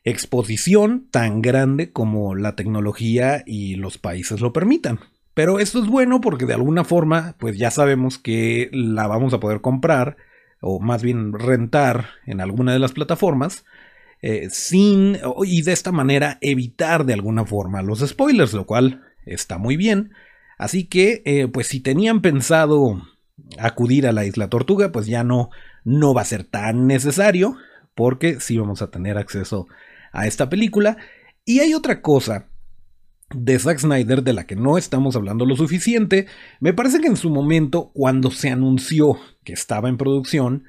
exposición 0.05 1.09
tan 1.11 1.41
grande 1.41 1.91
como 1.91 2.35
la 2.35 2.55
tecnología 2.55 3.43
y 3.47 3.77
los 3.77 3.97
países 3.97 4.43
lo 4.43 4.53
permitan. 4.53 5.01
Pero 5.33 5.59
esto 5.59 5.83
es 5.83 5.89
bueno 5.89 6.21
porque 6.21 6.45
de 6.45 6.55
alguna 6.55 6.85
forma, 6.85 7.35
pues 7.39 7.57
ya 7.57 7.71
sabemos 7.71 8.19
que 8.19 8.69
la 8.73 9.07
vamos 9.07 9.33
a 9.33 9.41
poder 9.41 9.63
comprar 9.63 10.19
o 10.61 10.81
más 10.81 11.03
bien 11.03 11.33
rentar 11.33 12.07
en 12.27 12.41
alguna 12.41 12.73
de 12.73 12.79
las 12.79 12.93
plataformas, 12.93 13.65
eh, 14.23 14.49
sin, 14.51 15.19
y 15.45 15.63
de 15.63 15.73
esta 15.73 15.93
manera 15.93 16.39
evitar 16.43 17.07
de 17.07 17.15
alguna 17.15 17.47
forma 17.47 17.83
los 17.83 18.01
spoilers, 18.01 18.53
lo 18.53 18.67
cual 18.67 19.03
está 19.25 19.59
muy 19.59 19.77
bien. 19.77 20.13
Así 20.59 20.87
que, 20.87 21.23
eh, 21.25 21.49
pues 21.49 21.69
si 21.69 21.81
tenían 21.81 22.21
pensado 22.21 23.03
acudir 23.59 24.07
a 24.07 24.13
la 24.13 24.27
isla 24.27 24.51
Tortuga, 24.51 24.93
pues 24.93 25.07
ya 25.07 25.25
no, 25.25 25.49
no 25.85 26.13
va 26.13 26.21
a 26.21 26.27
ser 26.27 26.45
tan 26.45 26.87
necesario, 26.87 27.57
porque 27.95 28.41
sí 28.41 28.59
vamos 28.59 28.83
a 28.83 28.91
tener 28.91 29.17
acceso 29.17 29.67
a 30.13 30.27
esta 30.27 30.51
película. 30.51 30.99
Y 31.47 31.61
hay 31.61 31.73
otra 31.73 32.03
cosa 32.03 32.50
de 33.35 33.59
Zack 33.59 33.79
Snyder 33.79 34.23
de 34.23 34.33
la 34.33 34.45
que 34.45 34.57
no 34.57 34.77
estamos 34.77 35.17
hablando 35.17 35.47
lo 35.47 35.57
suficiente. 35.57 36.27
Me 36.59 36.73
parece 36.73 37.01
que 37.01 37.07
en 37.07 37.17
su 37.17 37.31
momento, 37.31 37.91
cuando 37.95 38.31
se 38.31 38.51
anunció 38.51 39.19
que 39.45 39.53
estaba 39.53 39.89
en 39.89 39.97
producción, 39.97 40.65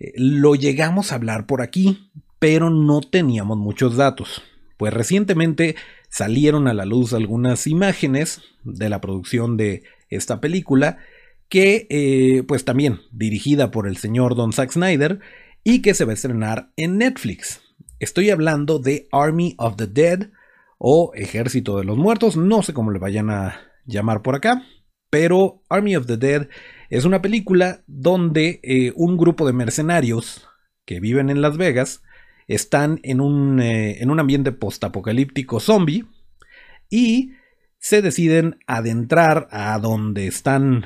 eh, 0.00 0.12
lo 0.16 0.54
llegamos 0.54 1.12
a 1.12 1.16
hablar 1.16 1.46
por 1.46 1.62
aquí, 1.62 2.10
pero 2.38 2.70
no 2.70 3.00
teníamos 3.00 3.58
muchos 3.58 3.96
datos. 3.96 4.42
Pues 4.76 4.92
recientemente 4.92 5.76
salieron 6.08 6.68
a 6.68 6.74
la 6.74 6.84
luz 6.84 7.12
algunas 7.12 7.66
imágenes 7.66 8.42
de 8.64 8.88
la 8.88 9.00
producción 9.00 9.56
de 9.56 9.84
esta 10.08 10.40
película, 10.40 10.98
que 11.48 11.86
eh, 11.90 12.42
pues 12.48 12.64
también 12.64 13.00
dirigida 13.12 13.70
por 13.70 13.86
el 13.86 13.96
señor 13.96 14.34
Don 14.34 14.52
Zack 14.52 14.72
Snyder 14.72 15.20
y 15.64 15.80
que 15.80 15.94
se 15.94 16.04
va 16.04 16.12
a 16.12 16.14
estrenar 16.14 16.70
en 16.76 16.98
Netflix. 16.98 17.60
Estoy 18.00 18.30
hablando 18.30 18.78
de 18.78 19.08
Army 19.12 19.54
of 19.58 19.76
the 19.76 19.86
Dead, 19.86 20.30
o 20.78 21.12
Ejército 21.14 21.78
de 21.78 21.84
los 21.84 21.96
Muertos, 21.96 22.36
no 22.36 22.62
sé 22.62 22.72
cómo 22.72 22.90
le 22.90 22.98
vayan 22.98 23.30
a 23.30 23.60
llamar 23.84 24.22
por 24.22 24.34
acá, 24.34 24.62
pero 25.10 25.62
Army 25.68 25.96
of 25.96 26.06
the 26.06 26.16
Dead 26.16 26.48
es 26.90 27.04
una 27.04 27.22
película 27.22 27.82
donde 27.86 28.60
eh, 28.62 28.92
un 28.96 29.16
grupo 29.16 29.46
de 29.46 29.52
mercenarios 29.52 30.48
que 30.84 31.00
viven 31.00 31.30
en 31.30 31.40
Las 31.40 31.56
Vegas 31.56 32.02
están 32.46 33.00
en 33.02 33.20
un, 33.20 33.60
eh, 33.60 34.02
en 34.02 34.10
un 34.10 34.20
ambiente 34.20 34.52
postapocalíptico 34.52 35.60
zombie 35.60 36.04
y 36.90 37.32
se 37.78 38.02
deciden 38.02 38.58
adentrar 38.66 39.48
a 39.50 39.78
donde 39.78 40.26
están 40.26 40.84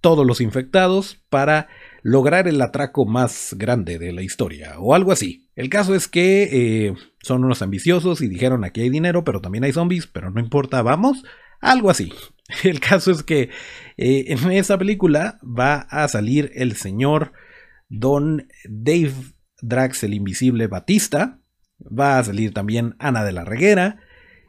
todos 0.00 0.26
los 0.26 0.40
infectados 0.40 1.22
para 1.28 1.68
lograr 2.02 2.48
el 2.48 2.60
atraco 2.60 3.06
más 3.06 3.54
grande 3.56 3.98
de 3.98 4.12
la 4.12 4.22
historia, 4.22 4.78
o 4.78 4.94
algo 4.94 5.12
así. 5.12 5.48
El 5.56 5.68
caso 5.68 5.94
es 5.94 6.08
que 6.08 6.48
eh, 6.52 6.94
son 7.22 7.44
unos 7.44 7.62
ambiciosos 7.62 8.20
y 8.20 8.28
dijeron 8.28 8.64
aquí 8.64 8.82
hay 8.82 8.90
dinero, 8.90 9.24
pero 9.24 9.40
también 9.40 9.64
hay 9.64 9.72
zombies, 9.72 10.06
pero 10.06 10.30
no 10.30 10.40
importa, 10.40 10.82
vamos, 10.82 11.24
algo 11.60 11.90
así. 11.90 12.12
El 12.64 12.80
caso 12.80 13.10
es 13.10 13.22
que 13.22 13.50
eh, 13.96 14.24
en 14.28 14.50
esa 14.52 14.78
película 14.78 15.38
va 15.42 15.80
a 15.90 16.08
salir 16.08 16.50
el 16.54 16.76
señor 16.76 17.32
Don 17.88 18.48
Dave 18.64 19.12
Drax, 19.60 20.04
el 20.04 20.14
invisible 20.14 20.66
Batista, 20.66 21.40
va 21.80 22.18
a 22.18 22.24
salir 22.24 22.54
también 22.54 22.94
Ana 22.98 23.24
de 23.24 23.32
la 23.32 23.44
Reguera, 23.44 24.00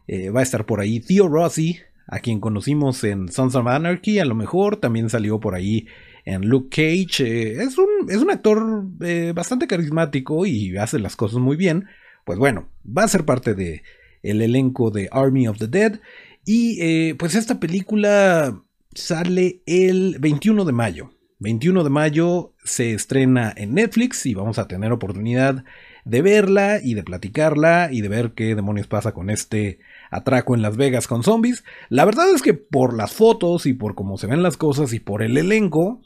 eh, 0.07 0.29
va 0.29 0.39
a 0.41 0.43
estar 0.43 0.65
por 0.65 0.79
ahí 0.79 0.99
Theo 0.99 1.27
Rossi, 1.27 1.79
a 2.07 2.19
quien 2.19 2.39
conocimos 2.39 3.03
en 3.03 3.29
Sons 3.29 3.55
of 3.55 3.67
Anarchy, 3.67 4.19
a 4.19 4.25
lo 4.25 4.35
mejor 4.35 4.77
también 4.77 5.09
salió 5.09 5.39
por 5.39 5.55
ahí 5.55 5.87
en 6.25 6.47
Luke 6.47 6.69
Cage. 6.69 7.23
Eh, 7.23 7.61
es, 7.61 7.77
un, 7.77 8.09
es, 8.09 8.17
un, 8.17 8.31
actor 8.31 8.85
eh, 9.01 9.33
bastante 9.35 9.67
carismático 9.67 10.45
y 10.45 10.77
hace 10.77 10.99
las 10.99 11.15
cosas 11.15 11.39
muy 11.39 11.57
bien. 11.57 11.85
Pues 12.25 12.39
bueno, 12.39 12.69
va 12.85 13.03
a 13.03 13.07
ser 13.07 13.25
parte 13.25 13.53
de 13.53 13.83
el 14.23 14.41
elenco 14.41 14.91
de 14.91 15.09
Army 15.11 15.47
of 15.47 15.57
the 15.57 15.67
Dead. 15.67 15.99
Y 16.45 16.81
eh, 16.81 17.15
pues 17.15 17.35
esta 17.35 17.59
película 17.59 18.63
sale 18.93 19.61
el 19.65 20.17
21 20.19 20.65
de 20.65 20.71
mayo. 20.71 21.11
21 21.39 21.83
de 21.85 21.89
mayo 21.89 22.53
se 22.65 22.93
estrena 22.93 23.53
en 23.55 23.73
Netflix 23.73 24.25
y 24.25 24.33
vamos 24.33 24.59
a 24.59 24.67
tener 24.67 24.91
oportunidad 24.91 25.63
de 26.03 26.21
verla 26.21 26.79
y 26.83 26.95
de 26.95 27.03
platicarla 27.03 27.89
y 27.91 28.01
de 28.01 28.09
ver 28.09 28.33
qué 28.33 28.55
demonios 28.55 28.87
pasa 28.87 29.13
con 29.13 29.29
este 29.29 29.79
atraco 30.11 30.53
en 30.53 30.61
Las 30.61 30.75
Vegas 30.75 31.07
con 31.07 31.23
zombies. 31.23 31.63
La 31.87 32.03
verdad 32.03 32.29
es 32.33 32.41
que 32.41 32.53
por 32.53 32.95
las 32.95 33.13
fotos 33.13 33.65
y 33.65 33.73
por 33.73 33.95
cómo 33.95 34.17
se 34.17 34.27
ven 34.27 34.43
las 34.43 34.57
cosas 34.57 34.91
y 34.91 34.99
por 34.99 35.21
el 35.21 35.37
elenco, 35.37 36.01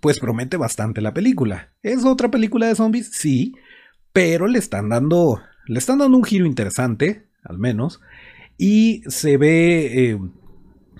pues 0.00 0.20
promete 0.20 0.56
bastante 0.56 1.00
la 1.00 1.14
película. 1.14 1.72
¿Es 1.82 2.04
otra 2.04 2.30
película 2.30 2.66
de 2.66 2.74
zombies? 2.74 3.10
Sí, 3.12 3.54
pero 4.12 4.46
le 4.46 4.58
están 4.58 4.88
dando, 4.88 5.40
le 5.66 5.78
están 5.78 5.98
dando 5.98 6.16
un 6.16 6.24
giro 6.24 6.46
interesante, 6.46 7.26
al 7.42 7.58
menos, 7.58 8.00
y 8.58 9.02
se 9.08 9.36
ve, 9.36 10.10
eh, 10.10 10.18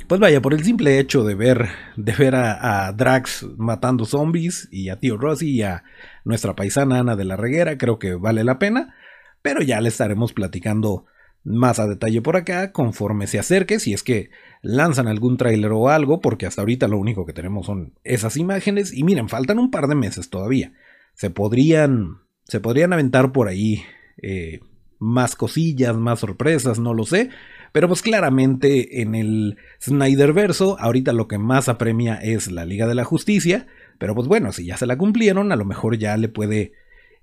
pues 0.08 0.20
vaya, 0.20 0.40
por 0.40 0.54
el 0.54 0.64
simple 0.64 0.98
hecho 0.98 1.24
de 1.24 1.34
ver, 1.34 1.68
de 1.96 2.12
ver 2.12 2.34
a, 2.34 2.92
Drax 2.92 3.46
matando 3.56 4.04
zombies 4.04 4.68
y 4.70 4.88
a 4.88 4.98
Tío 4.98 5.16
Rossi 5.16 5.50
y 5.50 5.62
a 5.62 5.84
nuestra 6.24 6.54
paisana 6.54 6.98
Ana 6.98 7.16
de 7.16 7.24
la 7.24 7.36
Reguera, 7.36 7.78
creo 7.78 7.98
que 7.98 8.14
vale 8.14 8.44
la 8.44 8.58
pena, 8.58 8.94
pero 9.42 9.62
ya 9.62 9.80
le 9.80 9.88
estaremos 9.88 10.32
platicando 10.32 11.06
más 11.44 11.78
a 11.78 11.86
detalle 11.86 12.22
por 12.22 12.36
acá 12.36 12.72
conforme 12.72 13.26
se 13.26 13.38
acerque, 13.38 13.80
si 13.80 13.92
es 13.92 14.02
que 14.02 14.30
lanzan 14.62 15.08
algún 15.08 15.36
tráiler 15.36 15.72
o 15.72 15.88
algo, 15.88 16.20
porque 16.20 16.46
hasta 16.46 16.62
ahorita 16.62 16.88
lo 16.88 16.98
único 16.98 17.26
que 17.26 17.32
tenemos 17.32 17.66
son 17.66 17.94
esas 18.04 18.36
imágenes. 18.36 18.92
Y 18.92 19.02
miren, 19.02 19.28
faltan 19.28 19.58
un 19.58 19.70
par 19.70 19.88
de 19.88 19.94
meses 19.94 20.30
todavía. 20.30 20.72
Se 21.14 21.30
podrían, 21.30 22.18
se 22.44 22.60
podrían 22.60 22.92
aventar 22.92 23.32
por 23.32 23.48
ahí 23.48 23.82
eh, 24.22 24.60
más 24.98 25.34
cosillas, 25.34 25.96
más 25.96 26.20
sorpresas, 26.20 26.78
no 26.78 26.94
lo 26.94 27.04
sé, 27.04 27.30
pero 27.72 27.88
pues 27.88 28.02
claramente 28.02 29.02
en 29.02 29.16
el 29.16 29.56
Snyder 29.80 30.32
verso, 30.32 30.78
ahorita 30.78 31.12
lo 31.12 31.26
que 31.26 31.38
más 31.38 31.68
apremia 31.68 32.14
es 32.16 32.52
la 32.52 32.64
Liga 32.64 32.86
de 32.86 32.94
la 32.94 33.04
Justicia, 33.04 33.66
pero 33.98 34.14
pues 34.14 34.28
bueno, 34.28 34.52
si 34.52 34.66
ya 34.66 34.76
se 34.76 34.86
la 34.86 34.96
cumplieron, 34.96 35.50
a 35.50 35.56
lo 35.56 35.64
mejor 35.64 35.98
ya 35.98 36.16
le 36.16 36.28
puede 36.28 36.72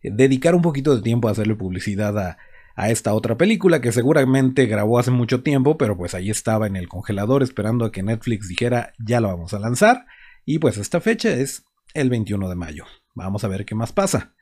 dedicar 0.03 0.55
un 0.55 0.61
poquito 0.61 0.93
de 0.93 1.01
tiempo 1.01 1.29
a 1.29 1.31
hacerle 1.31 1.55
publicidad 1.55 2.17
a 2.19 2.38
a 2.79 2.89
esta 2.91 3.13
otra 3.13 3.38
película 3.38 3.81
que 3.81 3.91
seguramente 3.91 4.65
grabó 4.65 5.00
hace 5.00 5.12
mucho 5.12 5.43
tiempo, 5.43 5.77
pero 5.77 5.98
pues 5.98 6.15
ahí 6.15 6.29
estaba 6.29 6.65
en 6.65 6.77
el 6.77 6.88
congelador 6.88 7.43
esperando 7.43 7.83
a 7.83 7.91
que 7.91 8.03
Netflix 8.03 8.48
dijera 8.48 8.93
ya 8.98 9.19
lo 9.19 9.27
vamos 9.27 9.53
a 9.53 9.59
lanzar. 9.59 10.05
Y 10.45 10.59
pues 10.59 10.77
esta 10.77 11.01
fecha 11.01 11.29
es 11.29 11.65
el 11.93 12.09
21 12.09 12.48
de 12.48 12.55
mayo. 12.55 12.86
Vamos 13.15 13.43
a 13.43 13.50
ver 13.50 13.65
qué 13.65 13.75
más 13.75 13.91
pasa. 13.91 14.33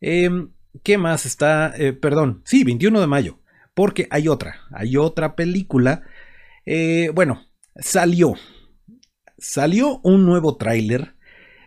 Em, 0.00 0.52
¿Qué 0.82 0.96
más 0.96 1.26
está? 1.26 1.74
Eh, 1.76 1.92
perdón, 1.92 2.40
sí, 2.46 2.64
21 2.64 2.98
de 2.98 3.06
mayo. 3.06 3.40
Porque 3.74 4.08
hay 4.10 4.26
otra, 4.26 4.62
hay 4.70 4.96
otra 4.96 5.36
película. 5.36 6.02
Eh, 6.64 7.10
bueno, 7.14 7.42
salió. 7.76 8.36
Salió 9.36 10.00
un 10.02 10.24
nuevo 10.24 10.56
tráiler 10.56 11.16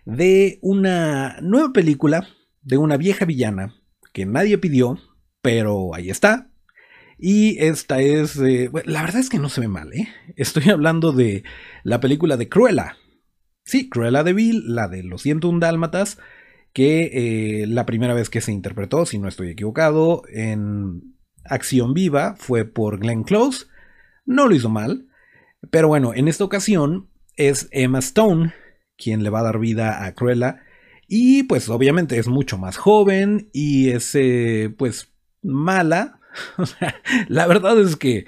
de 0.06 0.58
una 0.64 1.38
nueva 1.44 1.72
película 1.72 2.28
de 2.64 2.78
una 2.78 2.98
vieja 2.98 3.26
villana 3.26 3.76
que 4.12 4.26
nadie 4.26 4.58
pidió, 4.58 4.98
pero 5.46 5.94
ahí 5.94 6.10
está. 6.10 6.50
Y 7.20 7.64
esta 7.64 8.02
es, 8.02 8.36
eh, 8.40 8.72
la 8.86 9.04
verdad 9.04 9.22
es 9.22 9.30
que 9.30 9.38
no 9.38 9.48
se 9.48 9.62
ve 9.62 9.68
mal, 9.68 9.94
¿eh? 9.94 10.08
Estoy 10.38 10.70
hablando 10.72 11.12
de 11.12 11.44
la 11.84 12.00
película 12.00 12.36
de 12.36 12.50
Cruella. 12.50 12.98
Sí, 13.64 13.88
Cruella 13.88 14.24
de 14.24 14.34
Vil, 14.34 14.64
la 14.74 14.88
de 14.88 15.04
Los 15.04 15.22
101 15.22 15.60
Dálmatas, 15.60 16.18
que 16.74 17.62
eh, 17.62 17.68
la 17.68 17.86
primera 17.86 18.16
vez 18.16 18.32
que 18.32 18.42
se 18.42 18.54
interpretó, 18.54 19.06
si 19.06 19.20
no 19.20 19.28
estoy 19.28 19.52
equivocado, 19.52 20.24
en 20.34 21.16
Acción 21.44 21.94
Viva 21.94 22.36
fue 22.40 22.66
por 22.66 22.98
Glenn 22.98 23.24
Close. 23.24 23.68
No 24.26 24.48
lo 24.48 24.56
hizo 24.56 24.70
mal, 24.70 25.10
pero 25.70 25.88
bueno, 25.88 26.16
en 26.16 26.28
esta 26.28 26.44
ocasión 26.44 27.12
es 27.36 27.68
Emma 27.70 28.00
Stone 28.00 28.52
quien 28.98 29.22
le 29.22 29.30
va 29.30 29.42
a 29.42 29.44
dar 29.44 29.60
vida 29.60 30.06
a 30.06 30.16
Cruella. 30.16 30.64
Y 31.08 31.44
pues 31.44 31.70
obviamente 31.70 32.18
es 32.18 32.28
mucho 32.28 32.58
más 32.58 32.78
joven 32.78 33.52
y 33.54 33.90
es 33.90 34.16
eh, 34.16 34.74
pues 34.76 35.15
mala. 35.46 36.20
la 37.28 37.48
verdad 37.48 37.80
es 37.80 37.96
que 37.96 38.26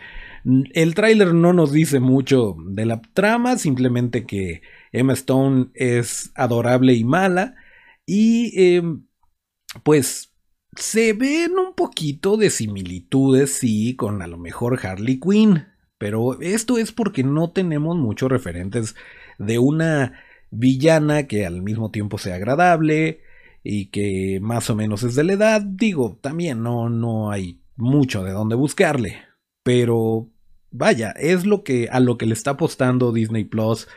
el 0.73 0.95
tráiler 0.95 1.33
no 1.33 1.51
nos 1.51 1.71
dice 1.71 1.99
mucho 1.99 2.55
de 2.65 2.85
la 2.85 3.01
trama, 3.13 3.57
simplemente 3.57 4.25
que 4.25 4.61
Emma 4.91 5.13
Stone 5.13 5.67
es 5.73 6.31
adorable 6.35 6.93
y 6.93 7.03
mala. 7.03 7.55
Y 8.05 8.75
em, 8.75 9.05
pues 9.83 10.33
se 10.75 11.13
ven 11.13 11.57
un 11.57 11.73
poquito 11.75 12.37
de 12.37 12.49
similitudes, 12.49 13.51
sí, 13.53 13.95
con 13.95 14.21
a 14.21 14.27
lo 14.27 14.37
mejor 14.37 14.79
Harley 14.85 15.19
Quinn. 15.19 15.67
Pero 15.97 16.39
esto 16.41 16.77
es 16.77 16.91
porque 16.91 17.23
no 17.23 17.51
tenemos 17.51 17.97
muchos 17.97 18.29
referentes 18.29 18.95
de 19.39 19.59
una 19.59 20.13
villana 20.51 21.27
que 21.27 21.45
al 21.45 21.61
mismo 21.61 21.91
tiempo 21.91 22.17
sea 22.17 22.35
agradable 22.35 23.21
y 23.63 23.87
que 23.87 24.39
más 24.41 24.69
o 24.69 24.75
menos 24.75 25.03
es 25.03 25.15
de 25.15 25.23
la 25.23 25.33
edad. 25.33 25.61
Digo, 25.61 26.17
también 26.21 26.63
no, 26.63 26.89
no 26.89 27.31
hay 27.31 27.61
mucho 27.75 28.23
de 28.23 28.31
dónde 28.31 28.55
buscarle. 28.55 29.21
Pero 29.63 30.29
vaya, 30.71 31.11
es 31.11 31.45
lo 31.45 31.63
que 31.63 31.89
a 31.91 31.99
lo 31.99 32.17
que 32.17 32.25
le 32.25 32.33
está 32.33 32.51
apostando 32.51 33.11
Disney 33.11 33.43
Plus 33.43 33.87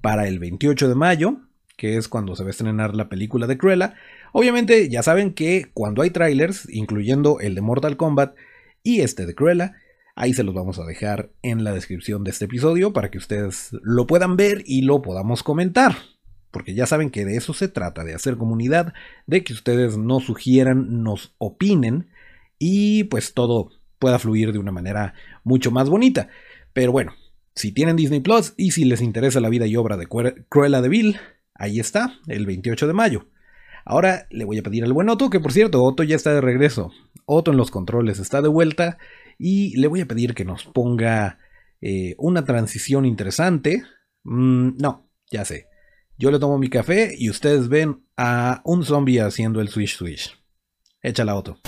para 0.00 0.26
el 0.26 0.38
28 0.38 0.88
de 0.88 0.94
mayo, 0.94 1.36
que 1.76 1.96
es 1.96 2.08
cuando 2.08 2.36
se 2.36 2.42
va 2.42 2.48
a 2.48 2.50
estrenar 2.50 2.94
la 2.94 3.08
película 3.08 3.46
de 3.46 3.58
Cruella. 3.58 3.94
Obviamente 4.32 4.88
ya 4.88 5.02
saben 5.02 5.34
que 5.34 5.70
cuando 5.72 6.02
hay 6.02 6.10
trailers, 6.10 6.68
incluyendo 6.70 7.40
el 7.40 7.54
de 7.54 7.60
Mortal 7.60 7.96
Kombat 7.96 8.36
y 8.82 9.00
este 9.00 9.26
de 9.26 9.34
Cruella, 9.34 9.74
ahí 10.14 10.34
se 10.34 10.42
los 10.42 10.54
vamos 10.54 10.78
a 10.78 10.84
dejar 10.84 11.30
en 11.42 11.64
la 11.64 11.72
descripción 11.72 12.24
de 12.24 12.30
este 12.30 12.46
episodio 12.46 12.92
para 12.92 13.10
que 13.10 13.18
ustedes 13.18 13.70
lo 13.82 14.06
puedan 14.06 14.36
ver 14.36 14.62
y 14.66 14.82
lo 14.82 15.02
podamos 15.02 15.42
comentar. 15.42 15.96
Porque 16.50 16.74
ya 16.74 16.86
saben 16.86 17.10
que 17.10 17.24
de 17.24 17.36
eso 17.36 17.54
se 17.54 17.68
trata, 17.68 18.04
de 18.04 18.14
hacer 18.14 18.36
comunidad, 18.36 18.92
de 19.26 19.44
que 19.44 19.52
ustedes 19.52 19.96
nos 19.96 20.24
sugieran, 20.24 21.02
nos 21.02 21.34
opinen 21.38 22.08
y 22.58 23.04
pues 23.04 23.34
todo 23.34 23.70
pueda 23.98 24.18
fluir 24.18 24.52
de 24.52 24.58
una 24.58 24.72
manera 24.72 25.14
mucho 25.44 25.70
más 25.70 25.88
bonita. 25.88 26.28
Pero 26.72 26.92
bueno, 26.92 27.12
si 27.54 27.72
tienen 27.72 27.96
Disney 27.96 28.20
Plus 28.20 28.54
y 28.56 28.72
si 28.72 28.84
les 28.84 29.00
interesa 29.00 29.40
la 29.40 29.48
vida 29.48 29.66
y 29.66 29.76
obra 29.76 29.96
de 29.96 30.08
Cruella 30.48 30.80
de 30.80 30.88
Vil, 30.88 31.16
ahí 31.54 31.78
está, 31.78 32.18
el 32.26 32.46
28 32.46 32.86
de 32.86 32.92
mayo. 32.92 33.28
Ahora 33.84 34.26
le 34.30 34.44
voy 34.44 34.58
a 34.58 34.62
pedir 34.62 34.84
al 34.84 34.92
buen 34.92 35.08
Otto, 35.08 35.30
que 35.30 35.40
por 35.40 35.52
cierto, 35.52 35.82
Otto 35.82 36.02
ya 36.02 36.16
está 36.16 36.34
de 36.34 36.40
regreso. 36.40 36.92
Otto 37.26 37.50
en 37.50 37.56
los 37.56 37.70
controles 37.70 38.18
está 38.18 38.42
de 38.42 38.48
vuelta 38.48 38.98
y 39.38 39.76
le 39.76 39.88
voy 39.88 40.00
a 40.00 40.06
pedir 40.06 40.34
que 40.34 40.44
nos 40.44 40.64
ponga 40.64 41.38
eh, 41.80 42.14
una 42.18 42.44
transición 42.44 43.04
interesante. 43.04 43.82
Mm, 44.24 44.76
no, 44.78 45.08
ya 45.30 45.44
sé. 45.44 45.69
Yo 46.20 46.30
le 46.30 46.38
tomo 46.38 46.58
mi 46.58 46.68
café 46.68 47.14
y 47.16 47.30
ustedes 47.30 47.68
ven 47.70 48.04
a 48.14 48.60
un 48.66 48.84
zombie 48.84 49.20
haciendo 49.20 49.62
el 49.62 49.70
swish 49.70 49.96
swish. 49.96 50.36
Échala, 51.00 51.34
Otto. 51.34 51.58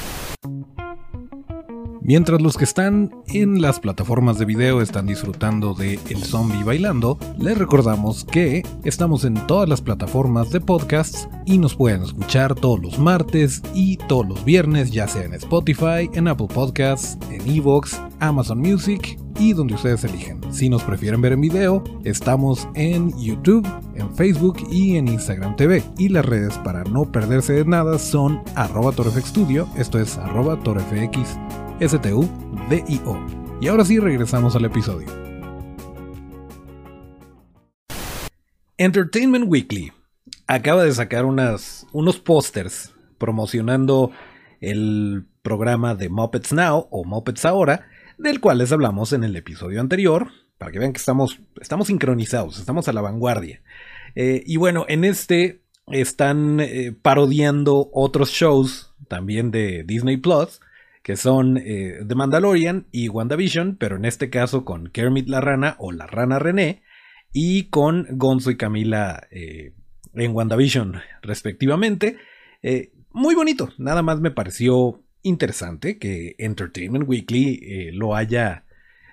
Mientras 2.04 2.42
los 2.42 2.56
que 2.56 2.64
están 2.64 3.12
en 3.28 3.62
las 3.62 3.78
plataformas 3.78 4.37
de 4.37 4.44
video 4.44 4.82
están 4.82 5.06
disfrutando 5.06 5.73
de 5.73 6.00
El 6.09 6.25
Zombie 6.25 6.64
Bailando, 6.64 7.16
les 7.38 7.56
recordamos 7.56 8.25
que 8.25 8.66
estamos 8.82 9.25
en 9.25 9.35
todas 9.47 9.68
las 9.68 9.80
plataformas 9.80 10.50
de 10.50 10.61
podcasts 10.61 11.28
y 11.47 11.59
nos 11.59 11.76
pueden 11.76 12.02
escuchar 12.02 12.56
todos 12.56 12.82
los 12.82 12.99
martes 12.99 13.62
y 13.73 13.99
todos 13.99 14.26
los 14.26 14.44
viernes, 14.44 14.90
ya 14.90 15.06
sea 15.06 15.23
en 15.23 15.35
Spotify, 15.35 16.11
en 16.12 16.26
Apple 16.26 16.49
Podcasts, 16.52 17.16
en 17.30 17.49
Evox, 17.49 18.00
Amazon 18.18 18.59
Music 18.59 19.16
y 19.38 19.52
donde 19.52 19.75
ustedes 19.75 20.02
eligen. 20.02 20.40
Si 20.50 20.68
nos 20.68 20.82
prefieren 20.82 21.23
ver 21.23 21.35
en 21.35 21.40
video, 21.40 21.85
estamos 22.02 22.68
en 22.75 23.16
YouTube, 23.16 23.66
en 23.94 24.12
Facebook 24.16 24.56
y 24.73 24.97
en 24.97 25.06
Instagram 25.06 25.54
TV. 25.54 25.85
Y 25.99 26.09
las 26.09 26.26
redes 26.26 26.59
para 26.59 26.82
no 26.82 27.04
perderse 27.12 27.52
de 27.52 27.64
nada 27.64 27.97
son 28.00 28.42
arroba 28.56 28.92
esto 29.76 30.00
es 30.00 30.18
arroba 30.18 30.59
torfx 30.61 31.38
S-T-U-D-I-O. 31.82 33.26
Y 33.60 33.66
ahora 33.66 33.84
sí 33.84 33.98
regresamos 33.98 34.54
al 34.54 34.66
episodio. 34.66 35.08
Entertainment 38.78 39.46
Weekly 39.48 39.92
acaba 40.46 40.84
de 40.84 40.92
sacar 40.92 41.24
unas, 41.24 41.84
unos 41.90 42.20
pósters 42.20 42.94
promocionando 43.18 44.12
el 44.60 45.26
programa 45.42 45.96
de 45.96 46.08
Muppets 46.08 46.52
Now 46.52 46.86
o 46.92 47.02
Muppets 47.02 47.44
Ahora, 47.44 47.88
del 48.16 48.38
cual 48.40 48.58
les 48.58 48.70
hablamos 48.70 49.12
en 49.12 49.24
el 49.24 49.34
episodio 49.34 49.80
anterior, 49.80 50.28
para 50.58 50.70
que 50.70 50.78
vean 50.78 50.92
que 50.92 50.98
estamos, 50.98 51.40
estamos 51.60 51.88
sincronizados, 51.88 52.60
estamos 52.60 52.86
a 52.86 52.92
la 52.92 53.00
vanguardia. 53.00 53.60
Eh, 54.14 54.44
y 54.46 54.56
bueno, 54.56 54.84
en 54.86 55.02
este 55.02 55.62
están 55.88 56.60
eh, 56.60 56.94
parodiando 57.02 57.90
otros 57.92 58.30
shows 58.30 58.94
también 59.08 59.50
de 59.50 59.82
Disney 59.82 60.18
Plus, 60.18 60.60
que 61.02 61.17
son 61.17 61.58
eh, 61.58 61.99
The 62.06 62.15
Mandalorian 62.15 62.86
y 62.93 63.08
WandaVision, 63.08 63.76
pero 63.76 63.97
en 63.97 64.04
este 64.04 64.30
caso 64.30 64.65
con 64.65 64.88
Kermit 64.88 65.28
la 65.28 65.41
Rana 65.41 65.76
o 65.78 65.93
la 65.93 66.06
Rana 66.06 66.38
René, 66.38 66.82
y 67.32 67.65
con 67.65 68.06
Gonzo 68.10 68.50
y 68.50 68.56
Camila 68.56 69.26
eh, 69.30 69.73
en 70.15 70.32
WandaVision, 70.32 71.00
respectivamente. 71.23 72.19
Eh, 72.62 72.93
muy 73.10 73.34
bonito, 73.34 73.71
nada 73.78 74.02
más 74.02 74.21
me 74.21 74.30
pareció 74.30 75.02
interesante 75.23 75.99
que 75.99 76.34
Entertainment 76.38 77.08
Weekly 77.08 77.91
lo, 77.93 78.15
haya, 78.15 78.65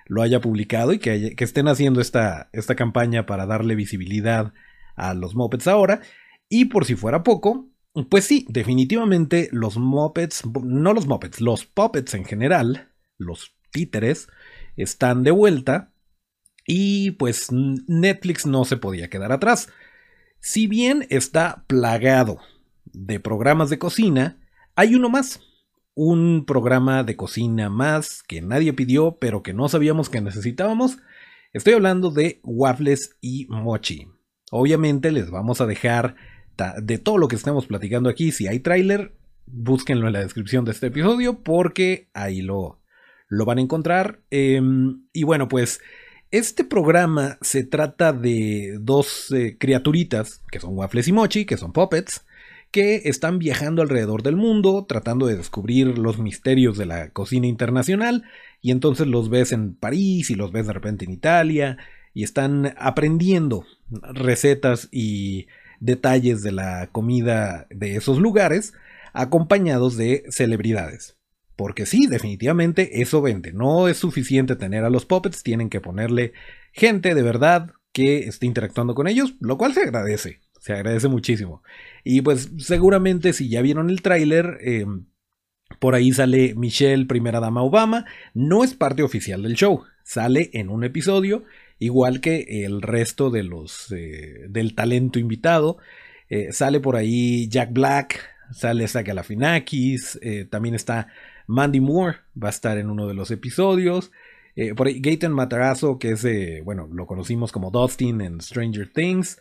lo 0.06 0.22
haya 0.22 0.40
publicado 0.40 0.92
y 0.92 0.98
que, 0.98 1.34
estén 1.38 1.68
haciendo 1.68 2.00
esta, 2.00 2.50
esta 2.52 2.74
campaña 2.74 3.26
para 3.26 3.46
darle 3.46 3.74
visibilidad 3.74 4.52
a 4.96 5.14
los 5.14 5.34
mopeds 5.34 5.66
ahora. 5.66 6.00
Y 6.48 6.66
por 6.66 6.84
si 6.84 6.94
fuera 6.94 7.22
poco, 7.22 7.68
pues 8.08 8.24
sí, 8.24 8.46
definitivamente 8.48 9.48
los 9.52 9.76
Muppets, 9.76 10.42
no 10.62 10.92
los 10.92 11.06
Muppets, 11.06 11.40
los 11.40 11.66
Puppets 11.66 12.14
en 12.14 12.24
general, 12.24 12.92
los 13.18 13.56
títeres, 13.72 14.28
están 14.76 15.24
de 15.24 15.30
vuelta 15.30 15.92
y 16.66 17.12
pues 17.12 17.48
Netflix 17.50 18.46
no 18.46 18.64
se 18.64 18.76
podía 18.76 19.10
quedar 19.10 19.32
atrás. 19.32 19.68
Si 20.40 20.66
bien 20.66 21.06
está 21.10 21.64
plagado 21.66 22.38
de 22.84 23.20
programas 23.20 23.70
de 23.70 23.78
cocina, 23.78 24.40
hay 24.74 24.94
uno 24.94 25.08
más. 25.08 25.40
Un 25.94 26.44
programa 26.46 27.02
de 27.02 27.16
cocina 27.16 27.68
más 27.68 28.22
que 28.22 28.40
nadie 28.40 28.72
pidió, 28.72 29.18
pero 29.20 29.42
que 29.42 29.52
no 29.52 29.68
sabíamos 29.68 30.08
que 30.08 30.20
necesitábamos. 30.20 30.98
Estoy 31.52 31.74
hablando 31.74 32.10
de 32.10 32.40
waffles 32.44 33.16
y 33.20 33.46
mochi. 33.48 34.06
Obviamente 34.52 35.10
les 35.10 35.30
vamos 35.30 35.60
a 35.60 35.66
dejar 35.66 36.14
de 36.80 36.98
todo 36.98 37.18
lo 37.18 37.28
que 37.28 37.36
estamos 37.36 37.66
platicando 37.66 38.08
aquí. 38.08 38.32
Si 38.32 38.46
hay 38.46 38.60
tráiler, 38.60 39.12
búsquenlo 39.46 40.06
en 40.06 40.12
la 40.12 40.20
descripción 40.20 40.64
de 40.64 40.72
este 40.72 40.88
episodio 40.88 41.42
porque 41.42 42.08
ahí 42.14 42.42
lo, 42.42 42.80
lo 43.28 43.44
van 43.44 43.58
a 43.58 43.62
encontrar. 43.62 44.20
Em, 44.30 45.02
y 45.12 45.24
bueno, 45.24 45.48
pues 45.48 45.80
este 46.30 46.64
programa 46.64 47.38
se 47.40 47.64
trata 47.64 48.12
de 48.12 48.78
dos 48.80 49.32
eh, 49.32 49.56
criaturitas, 49.58 50.42
que 50.50 50.60
son 50.60 50.76
Waffles 50.76 51.08
y 51.08 51.12
Mochi, 51.12 51.44
que 51.44 51.56
son 51.56 51.72
puppets, 51.72 52.24
que 52.70 53.02
están 53.04 53.38
viajando 53.38 53.82
alrededor 53.82 54.22
del 54.22 54.36
mundo 54.36 54.86
tratando 54.88 55.26
de 55.26 55.36
descubrir 55.36 55.98
los 55.98 56.18
misterios 56.18 56.78
de 56.78 56.86
la 56.86 57.10
cocina 57.10 57.46
internacional. 57.46 58.24
Y 58.60 58.70
entonces 58.70 59.06
los 59.06 59.28
ves 59.28 59.52
en 59.52 59.74
París 59.74 60.30
y 60.30 60.34
los 60.34 60.52
ves 60.52 60.66
de 60.66 60.72
repente 60.72 61.04
en 61.04 61.10
Italia 61.10 61.78
y 62.14 62.22
están 62.24 62.74
aprendiendo 62.78 63.64
recetas 63.90 64.88
y 64.92 65.46
detalles 65.80 66.42
de 66.42 66.52
la 66.52 66.88
comida 66.92 67.66
de 67.70 67.96
esos 67.96 68.18
lugares, 68.18 68.74
acompañados 69.12 69.96
de 69.96 70.24
celebridades. 70.30 71.16
Porque 71.56 71.84
sí, 71.84 72.06
definitivamente 72.06 73.02
eso 73.02 73.20
vende. 73.20 73.52
No 73.52 73.88
es 73.88 73.98
suficiente 73.98 74.56
tener 74.56 74.84
a 74.84 74.90
los 74.90 75.04
puppets, 75.04 75.42
tienen 75.42 75.68
que 75.68 75.80
ponerle 75.80 76.32
gente 76.72 77.14
de 77.14 77.22
verdad 77.22 77.72
que 77.92 78.20
esté 78.20 78.46
interactuando 78.46 78.94
con 78.94 79.08
ellos, 79.08 79.34
lo 79.40 79.58
cual 79.58 79.74
se 79.74 79.82
agradece, 79.82 80.40
se 80.60 80.72
agradece 80.72 81.08
muchísimo. 81.08 81.62
Y 82.04 82.22
pues 82.22 82.50
seguramente 82.58 83.32
si 83.32 83.48
ya 83.48 83.62
vieron 83.62 83.90
el 83.90 84.00
tráiler, 84.00 84.58
eh, 84.62 84.86
por 85.78 85.94
ahí 85.94 86.12
sale 86.12 86.54
Michelle, 86.54 87.06
primera 87.06 87.40
dama 87.40 87.62
Obama, 87.62 88.06
no 88.32 88.64
es 88.64 88.74
parte 88.74 89.02
oficial 89.02 89.42
del 89.42 89.54
show, 89.54 89.82
sale 90.04 90.50
en 90.52 90.68
un 90.68 90.84
episodio 90.84 91.44
igual 91.80 92.20
que 92.20 92.64
el 92.64 92.82
resto 92.82 93.30
de 93.30 93.42
los 93.42 93.90
eh, 93.90 94.46
del 94.48 94.76
talento 94.76 95.18
invitado. 95.18 95.78
Eh, 96.28 96.52
sale 96.52 96.78
por 96.78 96.94
ahí 96.94 97.48
Jack 97.48 97.72
Black, 97.72 98.20
sale 98.52 98.86
Sakalafinakis, 98.86 100.20
eh, 100.22 100.44
también 100.44 100.76
está 100.76 101.08
Mandy 101.48 101.80
Moore, 101.80 102.18
va 102.40 102.48
a 102.48 102.50
estar 102.50 102.78
en 102.78 102.88
uno 102.88 103.08
de 103.08 103.14
los 103.14 103.32
episodios. 103.32 104.12
por 104.76 104.86
ahí 104.86 105.00
Gaten 105.00 105.32
Matarazzo, 105.32 105.98
que 105.98 106.10
es, 106.10 106.26
bueno, 106.64 106.88
lo 106.92 107.06
conocimos 107.06 107.50
como 107.50 107.70
Dustin 107.70 108.20
en 108.20 108.40
Stranger 108.40 108.92
Things. 108.92 109.38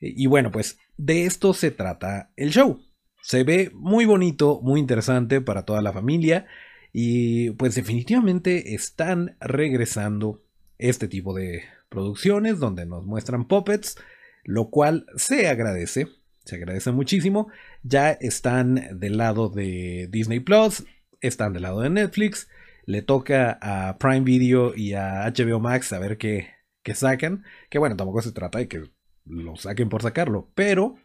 y 0.00 0.26
bueno, 0.26 0.50
pues 0.50 0.78
de 0.96 1.26
esto 1.26 1.52
se 1.52 1.70
trata 1.72 2.30
el 2.36 2.50
show. 2.50 2.80
Se 3.22 3.42
ve 3.42 3.70
muy 3.74 4.04
bonito, 4.06 4.60
muy 4.62 4.80
interesante 4.80 5.40
para 5.40 5.64
toda 5.64 5.82
la 5.82 5.92
familia. 5.92 6.46
Y 6.92 7.50
pues 7.52 7.74
definitivamente 7.74 8.74
están 8.74 9.36
regresando 9.40 10.42
este 10.78 11.08
tipo 11.08 11.34
de 11.34 11.62
producciones 11.90 12.58
donde 12.58 12.86
nos 12.86 13.04
muestran 13.04 13.46
puppets, 13.46 13.96
lo 14.44 14.70
cual 14.70 15.04
se 15.16 15.48
agradece, 15.48 16.08
se 16.44 16.56
agradece 16.56 16.92
muchísimo. 16.92 17.48
Ya 17.82 18.12
están 18.12 18.98
del 18.98 19.18
lado 19.18 19.50
de 19.50 20.08
Disney 20.10 20.40
Plus, 20.40 20.84
están 21.20 21.52
del 21.52 21.62
lado 21.62 21.82
de 21.82 21.90
Netflix. 21.90 22.48
Le 22.86 23.02
toca 23.02 23.58
a 23.60 23.98
Prime 23.98 24.20
Video 24.20 24.74
y 24.74 24.94
a 24.94 25.26
HBO 25.26 25.60
Max 25.60 25.92
a 25.92 25.98
ver 25.98 26.16
qué, 26.16 26.48
sacan. 26.94 27.44
Que 27.68 27.78
bueno, 27.78 27.96
tampoco 27.96 28.22
se 28.22 28.32
trata 28.32 28.58
de 28.58 28.68
que 28.68 28.82
lo 29.26 29.56
saquen 29.56 29.88
por 29.88 30.02
sacarlo, 30.02 30.50
pero 30.54 30.96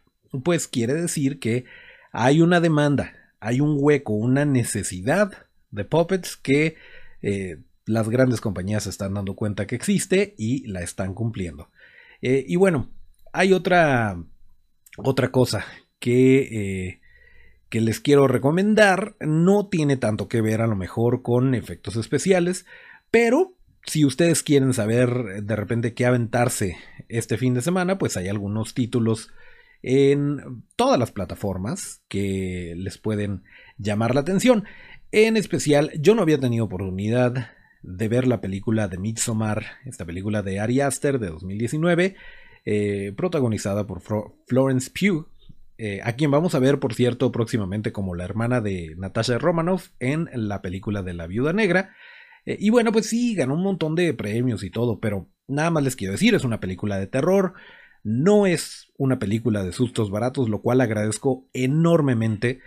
pues 0.42 0.66
quiere 0.66 0.94
decir 0.94 1.38
que 1.38 1.64
hay 2.12 2.40
una 2.40 2.60
demanda, 2.60 3.12
hay 3.38 3.60
un 3.60 3.76
hueco, 3.78 4.14
una 4.14 4.44
necesidad 4.44 5.46
de 5.70 5.84
puppets 5.84 6.36
que 6.36 6.76
eh, 7.22 7.58
las 7.86 8.08
grandes 8.08 8.40
compañías 8.40 8.82
se 8.82 8.90
están 8.90 9.14
dando 9.14 9.34
cuenta 9.34 9.66
que 9.66 9.76
existe 9.76 10.34
y 10.36 10.66
la 10.66 10.82
están 10.82 11.14
cumpliendo. 11.14 11.70
Eh, 12.20 12.44
y 12.46 12.56
bueno, 12.56 12.90
hay 13.32 13.52
otra, 13.52 14.22
otra 14.98 15.30
cosa 15.30 15.64
que, 15.98 16.38
eh, 16.88 17.00
que 17.68 17.80
les 17.80 18.00
quiero 18.00 18.26
recomendar. 18.26 19.16
No 19.20 19.68
tiene 19.68 19.96
tanto 19.96 20.28
que 20.28 20.40
ver 20.40 20.60
a 20.60 20.66
lo 20.66 20.76
mejor 20.76 21.22
con 21.22 21.54
efectos 21.54 21.96
especiales, 21.96 22.66
pero 23.10 23.56
si 23.84 24.04
ustedes 24.04 24.42
quieren 24.42 24.74
saber 24.74 25.44
de 25.44 25.56
repente 25.56 25.94
qué 25.94 26.06
aventarse 26.06 26.76
este 27.08 27.38
fin 27.38 27.54
de 27.54 27.62
semana, 27.62 27.98
pues 27.98 28.16
hay 28.16 28.28
algunos 28.28 28.74
títulos 28.74 29.30
en 29.82 30.64
todas 30.74 30.98
las 30.98 31.12
plataformas 31.12 32.02
que 32.08 32.74
les 32.76 32.98
pueden 32.98 33.44
llamar 33.78 34.14
la 34.16 34.22
atención. 34.22 34.64
En 35.12 35.36
especial, 35.36 35.92
yo 36.00 36.16
no 36.16 36.22
había 36.22 36.40
tenido 36.40 36.64
oportunidad 36.64 37.50
de 37.86 38.08
ver 38.08 38.26
la 38.26 38.40
película 38.40 38.88
de 38.88 38.98
Midsommar, 38.98 39.64
esta 39.84 40.04
película 40.04 40.42
de 40.42 40.58
Ari 40.58 40.80
Aster 40.80 41.18
de 41.18 41.28
2019, 41.28 42.16
eh, 42.64 43.12
protagonizada 43.16 43.86
por 43.86 44.02
Florence 44.46 44.90
Pugh, 44.90 45.28
eh, 45.78 46.00
a 46.02 46.14
quien 46.14 46.30
vamos 46.30 46.54
a 46.54 46.58
ver, 46.58 46.80
por 46.80 46.94
cierto, 46.94 47.30
próximamente 47.30 47.92
como 47.92 48.14
la 48.14 48.24
hermana 48.24 48.60
de 48.60 48.94
Natasha 48.96 49.38
Romanoff 49.38 49.90
en 50.00 50.28
la 50.32 50.62
película 50.62 51.02
de 51.02 51.14
La 51.14 51.28
Viuda 51.28 51.52
Negra. 51.52 51.94
Eh, 52.44 52.56
y 52.58 52.70
bueno, 52.70 52.90
pues 52.90 53.06
sí, 53.06 53.34
ganó 53.34 53.54
un 53.54 53.62
montón 53.62 53.94
de 53.94 54.12
premios 54.14 54.64
y 54.64 54.70
todo, 54.70 54.98
pero 54.98 55.28
nada 55.46 55.70
más 55.70 55.84
les 55.84 55.94
quiero 55.94 56.12
decir, 56.12 56.34
es 56.34 56.44
una 56.44 56.58
película 56.58 56.98
de 56.98 57.06
terror, 57.06 57.54
no 58.02 58.46
es 58.46 58.92
una 58.98 59.20
película 59.20 59.62
de 59.62 59.72
sustos 59.72 60.10
baratos, 60.10 60.48
lo 60.48 60.60
cual 60.60 60.80
agradezco 60.80 61.48
enormemente. 61.52 62.60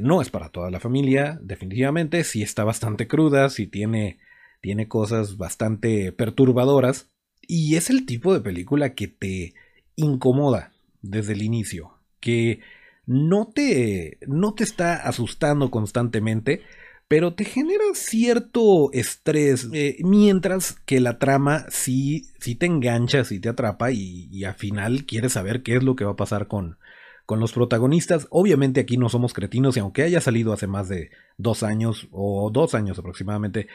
no 0.00 0.20
es 0.20 0.30
para 0.30 0.48
toda 0.48 0.72
la 0.72 0.80
familia, 0.80 1.38
definitivamente, 1.40 2.24
sí 2.24 2.42
está 2.42 2.64
bastante 2.64 3.06
cruda, 3.06 3.48
sí 3.48 3.68
tiene 3.68 4.18
tiene 4.60 4.88
cosas 4.88 5.36
bastante 5.36 6.12
perturbadoras 6.12 7.10
y 7.42 7.76
es 7.76 7.90
el 7.90 8.06
tipo 8.06 8.34
de 8.34 8.40
película 8.40 8.94
que 8.94 9.08
te 9.08 9.54
incomoda 9.96 10.72
desde 11.02 11.32
el 11.32 11.42
inicio, 11.42 11.94
que 12.20 12.60
no 13.06 13.48
te, 13.48 14.18
no 14.26 14.54
te 14.54 14.64
está 14.64 14.96
asustando 14.96 15.70
constantemente, 15.70 16.62
pero 17.08 17.32
te 17.32 17.44
genera 17.44 17.84
cierto 17.94 18.92
estrés, 18.92 19.68
eh, 19.72 19.96
mientras 20.00 20.74
que 20.84 21.00
la 21.00 21.18
trama 21.18 21.64
sí, 21.70 22.28
sí 22.38 22.54
te 22.54 22.66
engancha, 22.66 23.24
sí 23.24 23.40
te 23.40 23.48
atrapa 23.48 23.92
y, 23.92 24.28
y, 24.30 24.44
al 24.44 24.54
final 24.54 25.06
quieres 25.06 25.32
saber 25.32 25.62
qué 25.62 25.76
es 25.76 25.82
lo 25.82 25.96
que 25.96 26.04
va 26.04 26.12
a 26.12 26.16
pasar 26.16 26.48
con, 26.48 26.76
con 27.24 27.40
los 27.40 27.52
protagonistas. 27.52 28.26
Obviamente 28.30 28.80
aquí 28.80 28.98
no 28.98 29.08
somos 29.08 29.32
cretinos 29.32 29.76
y 29.76 29.80
aunque 29.80 30.02
haya 30.02 30.20
salido 30.20 30.52
hace 30.52 30.66
más 30.66 30.88
de 30.88 31.10
dos 31.38 31.62
años 31.62 32.08
o 32.10 32.50
dos 32.50 32.74
años 32.74 32.98
aproximadamente, 32.98 33.68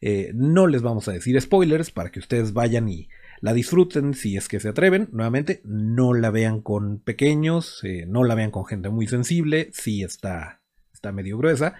eh, 0.00 0.32
no 0.34 0.66
les 0.66 0.82
vamos 0.82 1.08
a 1.08 1.12
decir 1.12 1.40
spoilers 1.40 1.90
para 1.90 2.10
que 2.10 2.20
ustedes 2.20 2.52
vayan 2.52 2.88
y 2.88 3.08
la 3.40 3.52
disfruten 3.52 4.14
si 4.14 4.36
es 4.36 4.48
que 4.48 4.60
se 4.60 4.68
atreven. 4.68 5.08
Nuevamente, 5.12 5.60
no 5.64 6.14
la 6.14 6.30
vean 6.30 6.60
con 6.60 7.00
pequeños, 7.00 7.80
eh, 7.84 8.06
no 8.06 8.24
la 8.24 8.34
vean 8.34 8.50
con 8.50 8.66
gente 8.66 8.88
muy 8.88 9.06
sensible, 9.06 9.70
sí 9.72 10.02
está, 10.02 10.60
está 10.92 11.12
medio 11.12 11.38
gruesa, 11.38 11.74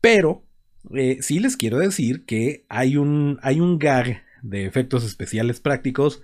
pero 0.00 0.44
eh, 0.94 1.18
sí 1.20 1.38
les 1.38 1.56
quiero 1.56 1.78
decir 1.78 2.24
que 2.24 2.64
hay 2.68 2.96
un, 2.96 3.38
hay 3.42 3.60
un 3.60 3.78
gag 3.78 4.22
de 4.42 4.66
efectos 4.66 5.04
especiales 5.04 5.60
prácticos 5.60 6.22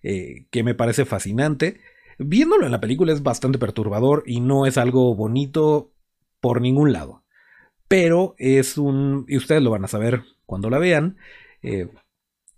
que 0.00 0.62
me 0.62 0.74
parece 0.74 1.04
fascinante. 1.04 1.80
Viéndolo 2.18 2.64
en 2.64 2.72
la 2.72 2.80
película 2.80 3.12
es 3.12 3.22
bastante 3.22 3.58
perturbador 3.58 4.22
y 4.26 4.40
no 4.40 4.64
es 4.64 4.78
algo 4.78 5.14
bonito 5.14 5.92
por 6.40 6.62
ningún 6.62 6.92
lado. 6.92 7.24
Pero 7.88 8.34
es 8.38 8.78
un, 8.78 9.26
y 9.28 9.36
ustedes 9.36 9.60
lo 9.60 9.70
van 9.70 9.84
a 9.84 9.88
saber 9.88 10.22
cuando 10.48 10.70
la 10.70 10.78
vean, 10.78 11.18
eh, 11.62 11.90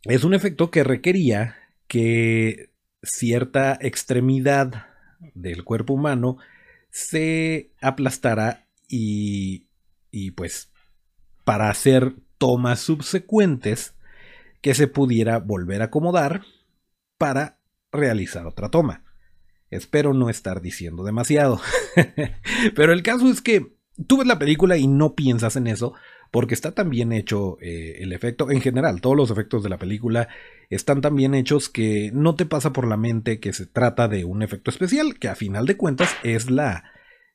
es 0.05 0.23
un 0.23 0.33
efecto 0.33 0.71
que 0.71 0.85
requería 0.85 1.57
que 1.89 2.71
cierta 3.03 3.77
extremidad 3.81 4.87
del 5.35 5.65
cuerpo 5.65 5.95
humano 5.95 6.39
se 6.91 7.73
aplastara 7.83 8.69
y, 8.87 9.67
y 10.13 10.31
pues 10.31 10.71
para 11.45 11.69
hacer 11.69 12.15
tomas 12.39 12.79
subsecuentes 12.79 13.97
que 14.61 14.75
se 14.75 14.87
pudiera 14.87 15.41
volver 15.41 15.83
a 15.83 15.87
acomodar 15.87 16.43
para 17.19 17.59
realizar 17.91 18.47
otra 18.47 18.69
toma. 18.71 19.03
Espero 19.69 20.15
no 20.15 20.31
estar 20.31 20.61
diciendo 20.61 21.03
demasiado. 21.03 21.61
Pero 22.77 22.93
el 22.93 23.03
caso 23.03 23.29
es 23.29 23.43
que 23.43 23.75
tú 24.07 24.19
ves 24.19 24.29
la 24.29 24.39
película 24.39 24.77
y 24.77 24.87
no 24.87 25.17
piensas 25.17 25.57
en 25.57 25.67
eso 25.67 25.95
porque 26.31 26.55
está 26.55 26.73
tan 26.73 26.91
bien 26.91 27.13
hecho 27.13 27.59
eh, 27.61 27.99
el 28.01 28.13
efecto, 28.13 28.51
en 28.51 28.61
general, 28.61 29.01
todos 29.01 29.17
los 29.17 29.31
efectos 29.31 29.63
de 29.63 29.69
la 29.69 29.79
película 29.79 30.29
están 30.69 31.01
tan 31.01 31.17
bien 31.17 31.35
hechos 31.35 31.69
que 31.69 32.11
no 32.13 32.37
te 32.37 32.47
pasa 32.47 32.73
por 32.73 32.87
la 32.87 32.97
mente 32.97 33.41
que 33.41 33.53
se 33.53 33.67
trata 33.67 34.07
de 34.07 34.25
un 34.25 34.43
efecto 34.43 34.71
especial, 34.71 35.19
que 35.19 35.29
a 35.29 35.35
final 35.35 35.67
de 35.67 35.77
cuentas 35.77 36.15
es 36.23 36.51
la 36.51 36.85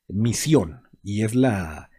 misión 0.08 0.82
y 1.02 1.22
es 1.24 1.34
la, 1.34 1.90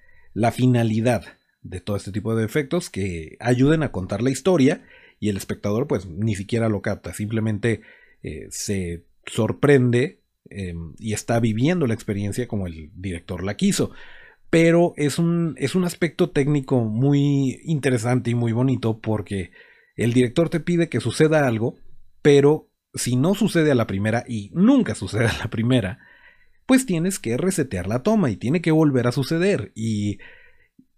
finalidad 0.54 1.24
de 1.62 1.82
todo 1.82 1.98
este 1.98 2.12
tipo 2.12 2.36
de 2.36 2.46
efectos 2.46 2.90
que 2.90 3.38
ayuden 3.40 3.84
a 3.84 3.92
contar 3.92 4.22
la 4.22 4.30
historia 4.30 4.84
y 5.20 5.30
el 5.30 5.38
espectador 5.38 5.88
pues 5.88 6.06
ni 6.06 6.36
siquiera 6.36 6.70
lo 6.70 6.82
capta, 6.82 7.14
simplemente 7.14 7.82
eh, 8.24 8.48
se 8.50 9.06
sorprende 9.26 10.22
em, 10.50 10.94
y 11.00 11.14
está 11.14 11.40
viviendo 11.40 11.86
la 11.88 11.94
experiencia 11.94 12.48
como 12.48 12.68
el 12.68 12.92
director 12.96 13.44
la 13.44 13.58
quiso 13.58 13.92
pero 14.50 14.94
es 14.98 15.20
un, 15.20 15.56
es 15.58 15.76
un 15.76 15.84
aspecto 15.84 16.30
técnico 16.30 16.84
muy 16.84 17.60
interesante 17.64 18.32
y 18.32 18.36
muy 18.36 18.52
bonito 18.54 19.00
porque 19.00 19.52
el 19.96 20.14
director 20.14 20.50
te 20.50 20.60
pide 20.60 20.90
que 20.90 21.02
suceda 21.02 21.48
algo, 21.48 21.76
pero 22.22 22.70
si 22.94 23.16
no 23.16 23.36
sucede 23.36 23.72
a 23.72 23.76
la 23.76 23.88
primera 23.88 24.24
y 24.28 24.52
nunca 24.54 24.96
sucede 24.96 25.28
a 25.28 25.38
la 25.40 25.50
primera, 25.50 26.00
pues 26.66 26.86
tienes 26.86 27.20
que 27.20 27.38
resetear 27.38 27.88
la 27.88 28.04
toma 28.04 28.30
y 28.30 28.38
tiene 28.38 28.62
que 28.62 28.72
volver 28.72 29.08
a 29.08 29.12
suceder. 29.12 29.72
Y, 29.76 30.20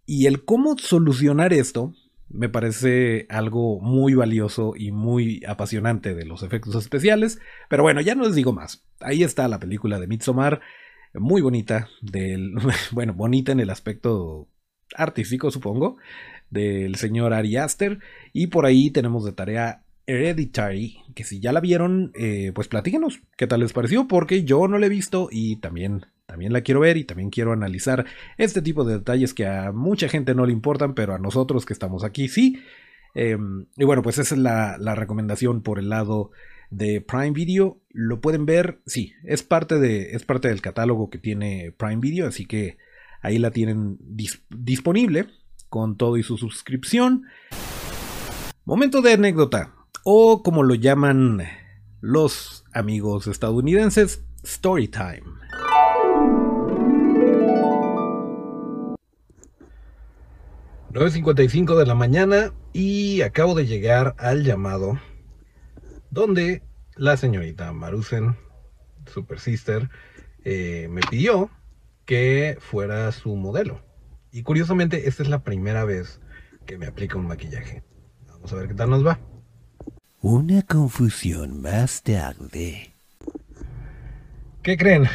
y 0.06 0.26
el 0.26 0.44
cómo 0.44 0.78
solucionar 0.78 1.54
esto 1.54 1.94
me 2.30 2.50
parece 2.50 3.26
algo 3.30 3.80
muy 3.80 4.14
valioso 4.14 4.74
y 4.76 4.92
muy 4.92 5.44
apasionante 5.48 6.14
de 6.14 6.26
los 6.26 6.44
efectos 6.44 6.76
especiales. 6.76 7.40
Pero 7.70 7.84
bueno, 7.84 8.02
ya 8.02 8.16
no 8.16 8.26
les 8.26 8.36
digo 8.36 8.54
más. 8.54 8.86
Ahí 9.00 9.24
está 9.24 9.48
la 9.48 9.60
película 9.60 10.00
de 10.00 10.08
Midsommar 10.08 10.62
muy 11.14 11.42
bonita, 11.42 11.90
del, 12.02 12.54
bueno, 12.92 13.14
bonita 13.14 13.52
en 13.52 13.60
el 13.60 13.70
aspecto 13.70 14.48
artístico, 14.96 15.52
supongo, 15.52 15.98
del 16.50 16.96
señor 16.96 17.34
Ari 17.34 17.58
Aster. 17.58 18.00
Y 18.34 18.48
por 18.48 18.66
ahí 18.66 18.92
tenemos 18.92 19.26
de 19.26 19.34
tarea 19.34 19.84
Hereditary, 20.06 21.04
que 21.14 21.24
si 21.24 21.40
ya 21.40 21.52
la 21.52 21.60
vieron, 21.60 22.12
eh, 22.16 22.52
pues 22.56 22.68
platíquenos 22.68 23.22
qué 23.38 23.46
tal 23.46 23.60
les 23.60 23.74
pareció, 23.74 24.08
porque 24.08 24.44
yo 24.44 24.68
no 24.68 24.80
la 24.80 24.88
he 24.88 24.90
visto 24.90 25.30
y 25.32 25.58
también, 25.58 26.08
también 26.26 26.52
la 26.52 26.62
quiero 26.62 26.80
ver 26.80 26.98
y 26.98 27.04
también 27.04 27.30
quiero 27.30 27.54
analizar 27.54 28.06
este 28.38 28.64
tipo 28.64 28.84
de 28.84 28.98
detalles 28.98 29.36
que 29.36 29.46
a 29.46 29.72
mucha 29.72 30.10
gente 30.10 30.34
no 30.34 30.48
le 30.48 30.52
importan, 30.52 30.96
pero 30.96 31.14
a 31.14 31.20
nosotros 31.20 31.66
que 31.66 31.74
estamos 31.74 32.04
aquí 32.04 32.28
sí. 32.28 32.60
Em, 33.14 33.68
y 33.78 33.86
bueno, 33.86 34.02
pues 34.02 34.18
esa 34.18 34.34
es 34.34 34.42
la, 34.42 34.78
la 34.80 34.96
recomendación 34.96 35.62
por 35.62 35.78
el 35.78 35.90
lado 35.90 36.32
de 36.70 37.02
Prime 37.02 37.32
Video. 37.32 37.82
Lo 37.90 38.22
pueden 38.22 38.46
ver, 38.46 38.82
sí, 38.86 39.14
es 39.24 39.44
parte, 39.44 39.80
de, 39.80 40.12
es 40.12 40.24
parte 40.24 40.48
del 40.48 40.62
catálogo 40.62 41.10
que 41.10 41.18
tiene 41.18 41.74
Prime 41.78 41.98
Video, 41.98 42.28
así 42.28 42.46
que 42.46 42.78
ahí 43.22 43.40
la 43.40 43.52
tienen 43.52 43.98
disponible 44.50 45.28
con 45.70 45.98
todo 45.98 46.18
y 46.18 46.24
su 46.24 46.38
suscripción. 46.38 47.26
Momento 48.66 49.02
de 49.02 49.14
anécdota, 49.14 49.74
o 50.04 50.44
como 50.44 50.64
lo 50.64 50.76
llaman 50.76 51.42
los 52.02 52.66
amigos 52.74 53.28
estadounidenses, 53.28 54.24
story 54.44 54.88
time. 54.88 55.24
...9.55 60.92 61.78
de 61.78 61.86
la 61.86 61.94
mañana 61.94 62.52
y 62.74 63.22
acabo 63.22 63.54
de 63.54 63.68
llegar 63.68 64.16
al 64.18 64.44
llamado 64.44 65.00
donde 66.12 66.64
la 66.96 67.18
señorita 67.18 67.72
Marusen, 67.72 68.36
Super 69.06 69.40
Sister, 69.40 69.90
eh, 70.44 70.88
me 70.90 71.02
pidió 71.02 71.50
que 72.06 72.58
fuera 72.60 73.12
su 73.12 73.36
modelo. 73.36 73.82
Y 74.32 74.44
curiosamente, 74.44 75.08
esta 75.08 75.24
es 75.24 75.30
la 75.30 75.44
primera 75.44 75.86
vez 75.86 76.20
que 76.66 76.78
me 76.78 76.88
aplica 76.88 77.18
un 77.18 77.28
maquillaje. 77.28 77.84
Vamos 78.28 78.52
a 78.54 78.56
ver 78.56 78.68
qué 78.68 78.74
tal 78.74 78.90
nos 78.90 79.06
va. 79.06 79.20
Una 80.22 80.62
confusión 80.64 81.62
más 81.62 82.04
tarde. 82.04 82.94
¿Qué 84.62 84.78
creen? 84.78 85.08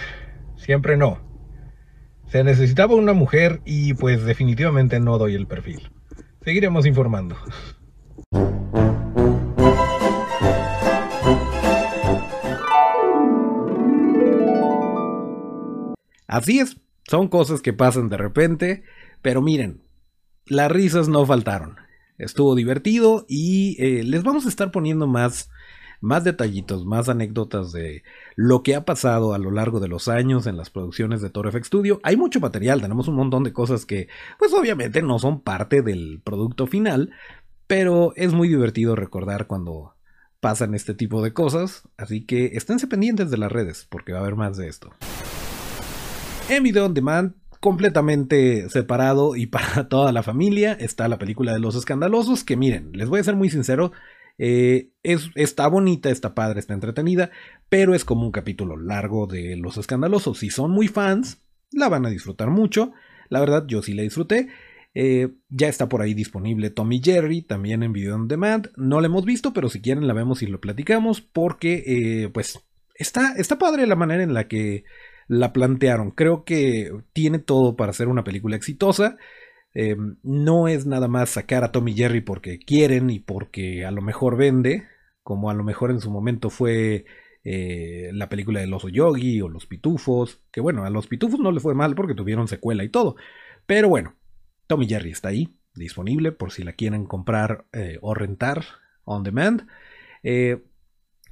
Siempre 0.57 0.97
no. 0.97 1.19
Se 2.29 2.43
necesitaba 2.43 2.95
una 2.95 3.13
mujer 3.13 3.61
y 3.65 3.95
pues 3.95 4.25
definitivamente 4.25 4.99
no 4.99 5.19
doy 5.19 5.35
el 5.35 5.47
perfil. 5.47 5.91
Seguiremos 6.43 6.87
informando. 6.87 7.37
Así 16.27 16.59
es, 16.59 16.77
son 17.07 17.29
cosas 17.29 17.61
que 17.61 17.73
pasan 17.73 18.09
de 18.09 18.17
repente, 18.17 18.83
pero 19.23 19.43
miren, 19.43 19.83
las 20.47 20.71
risas 20.71 21.09
no 21.09 21.25
faltaron. 21.27 21.77
estuvo 22.17 22.55
divertido 22.55 23.27
y 23.29 23.77
eh, 23.83 24.05
les 24.05 24.23
vamos 24.23 24.47
a 24.47 24.49
estar 24.49 24.71
poniendo 24.71 25.07
más, 25.07 25.51
más 26.01 26.23
detallitos, 26.23 26.87
más 26.87 27.09
anécdotas 27.09 27.73
de 27.73 28.05
lo 28.37 28.63
que 28.63 28.75
ha 28.75 28.85
pasado 28.85 29.35
a 29.35 29.39
lo 29.39 29.51
largo 29.51 29.81
de 29.81 29.89
los 29.89 30.09
años 30.09 30.47
en 30.47 30.57
las 30.57 30.71
producciones 30.71 31.21
de 31.21 31.31
Toro 31.31 31.51
FX 31.51 31.67
Studio. 31.67 32.01
Hay 32.05 32.17
mucho 32.17 32.41
material, 32.41 32.81
tenemos 32.81 33.09
un 33.09 33.17
montón 33.17 33.43
de 33.43 33.53
cosas 33.53 33.85
que 33.85 34.09
pues 34.39 34.53
obviamente 34.53 35.03
no 35.03 35.19
son 35.19 35.41
parte 35.41 35.83
del 35.83 36.21
producto 36.25 36.67
final, 36.67 37.11
pero 37.67 38.13
es 38.17 38.33
muy 38.33 38.49
divertido 38.49 38.95
recordar 38.97 39.47
cuando 39.47 39.95
pasan 40.41 40.75
este 40.75 40.95
tipo 40.95 41.23
de 41.23 41.33
cosas, 41.33 41.89
así 41.97 42.25
que 42.27 42.53
esténse 42.55 42.87
pendientes 42.87 43.31
de 43.31 43.39
las 43.39 43.51
redes 43.51 43.87
porque 43.91 44.13
va 44.13 44.19
a 44.19 44.23
haber 44.23 44.37
más 44.37 44.57
de 44.57 44.69
esto. 44.69 44.93
En 46.51 46.63
Video 46.63 46.85
On 46.85 46.93
Demand, 46.93 47.35
completamente 47.61 48.69
separado 48.69 49.35
y 49.35 49.47
para 49.47 49.89
toda 49.89 50.13
la 50.13 50.23
familia, 50.23 50.75
está 50.75 51.09
la 51.09 51.19
película 51.19 51.55
de 51.55 51.59
los 51.59 51.75
escandalosos, 51.75 52.45
que 52.45 52.57
miren, 52.57 52.91
les 52.93 53.09
voy 53.09 53.21
a 53.21 53.25
ser 53.25 53.35
muy 53.35 53.49
sincero, 53.49 53.93
eh, 54.37 54.91
es, 55.03 55.31
está 55.37 55.67
bonita, 55.69 56.11
está 56.11 56.35
padre, 56.35 56.61
está 56.61 56.75
entretenida, 56.75 57.31
pero 57.71 57.95
es 57.95 58.05
como 58.05 58.27
un 58.27 58.33
capítulo 58.33 58.77
largo 58.77 59.27
de 59.27 59.57
Los 59.57 59.79
Escandalosos. 59.79 60.39
Si 60.39 60.51
son 60.51 60.71
muy 60.71 60.89
fans, 60.89 61.41
la 61.73 61.89
van 61.89 62.05
a 62.05 62.11
disfrutar 62.11 62.51
mucho. 62.51 62.93
La 63.31 63.41
verdad, 63.41 63.65
yo 63.67 63.81
sí 63.81 63.95
la 63.95 64.03
disfruté. 64.03 64.49
Eh, 64.95 65.31
ya 65.49 65.69
está 65.69 65.89
por 65.89 66.03
ahí 66.03 66.15
disponible 66.15 66.71
Tommy 66.71 67.01
Jerry, 67.03 67.43
también 67.43 67.83
en 67.83 67.93
Video 67.93 68.15
on 68.15 68.29
Demand. 68.29 68.71
No 68.77 69.01
la 69.01 69.07
hemos 69.07 69.25
visto, 69.25 69.55
pero 69.55 69.71
si 69.71 69.81
quieren 69.81 70.07
la 70.07 70.15
vemos 70.15 70.43
y 70.43 70.47
lo 70.47 70.61
platicamos, 70.61 71.21
porque 71.21 71.85
eh, 71.87 72.29
pues 72.29 72.61
está, 72.97 73.35
está 73.37 73.59
padre 73.59 73.87
la 73.87 73.97
manera 73.97 74.23
en 74.23 74.35
la 74.35 74.47
que 74.47 74.85
la 75.29 75.53
plantearon. 75.53 76.11
Creo 76.11 76.45
que 76.45 76.93
tiene 77.13 77.39
todo 77.39 77.77
para 77.77 77.93
ser 77.93 78.09
una 78.09 78.25
película 78.25 78.57
exitosa. 78.57 79.17
Eh, 79.75 79.97
no 80.23 80.69
es 80.69 80.87
nada 80.87 81.09
más 81.09 81.31
sacar 81.31 81.65
a 81.65 81.73
Tommy 81.73 81.95
Jerry 81.95 82.21
porque 82.21 82.59
quieren 82.59 83.11
y 83.11 83.19
porque 83.19 83.85
a 83.85 83.91
lo 83.91 84.03
mejor 84.03 84.37
vende, 84.37 84.87
como 85.23 85.51
a 85.51 85.55
lo 85.55 85.65
mejor 85.65 85.91
en 85.91 86.01
su 86.01 86.11
momento 86.11 86.51
fue 86.51 87.05
la 87.47 88.31
película 88.31 88.61
del 88.61 88.73
oso 88.73 88.89
yogi 88.89 89.43
o 89.43 89.51
los 89.51 89.67
pitufos, 89.67 90.41
que 90.51 90.63
bueno, 90.63 90.85
a 90.85 90.89
los 90.89 91.09
pitufos 91.09 91.39
no 91.41 91.53
le 91.53 91.61
fue 91.61 91.75
mal 91.75 91.95
porque 91.95 92.15
tuvieron 92.15 92.49
secuela 92.49 92.85
y 92.85 92.89
todo. 92.89 93.17
Pero 93.67 93.91
bueno, 93.91 94.17
Tommy 94.67 94.87
Jerry 94.87 95.11
está 95.11 95.29
ahí, 95.29 95.55
disponible 95.75 96.33
por 96.33 96.53
si 96.53 96.63
la 96.63 96.73
quieren 96.73 97.07
comprar 97.07 97.67
eh, 97.73 97.99
o 98.01 98.15
rentar 98.15 98.65
on 99.05 99.23
demand. 99.23 99.67
Eh, 100.23 100.63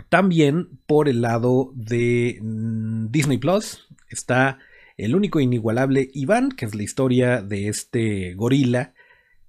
también 0.09 0.81
por 0.87 1.09
el 1.09 1.23
lado 1.23 1.73
de 1.75 2.39
mm, 2.41 3.11
Disney 3.11 3.39
Plus 3.39 3.89
está 4.09 4.59
el 4.97 5.17
único 5.17 5.41
inigualable 5.41 6.11
Iván, 6.13 6.51
que 6.51 6.67
es 6.67 6.75
la 6.75 6.83
historia 6.83 7.43
de 7.43 7.69
este 7.69 8.35
gorila 8.35 8.95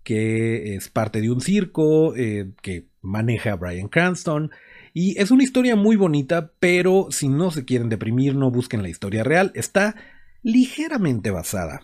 que 0.04 0.76
es 0.76 0.90
parte 0.90 1.22
de 1.22 1.32
un 1.32 1.42
circo 1.42 2.16
eh, 2.16 2.52
que 2.62 2.88
maneja 3.02 3.56
Brian 3.56 3.88
Cranston. 3.88 4.52
Y 4.94 5.20
es 5.20 5.32
una 5.32 5.44
historia 5.44 5.76
muy 5.76 5.96
bonita, 5.96 6.52
pero 6.60 7.08
si 7.10 7.30
no 7.30 7.52
se 7.52 7.66
quieren 7.66 7.90
deprimir, 7.90 8.36
no 8.36 8.52
busquen 8.52 8.84
la 8.84 8.90
historia 8.90 9.24
real. 9.24 9.52
Está 9.56 9.96
ligeramente 10.44 11.32
basada 11.32 11.82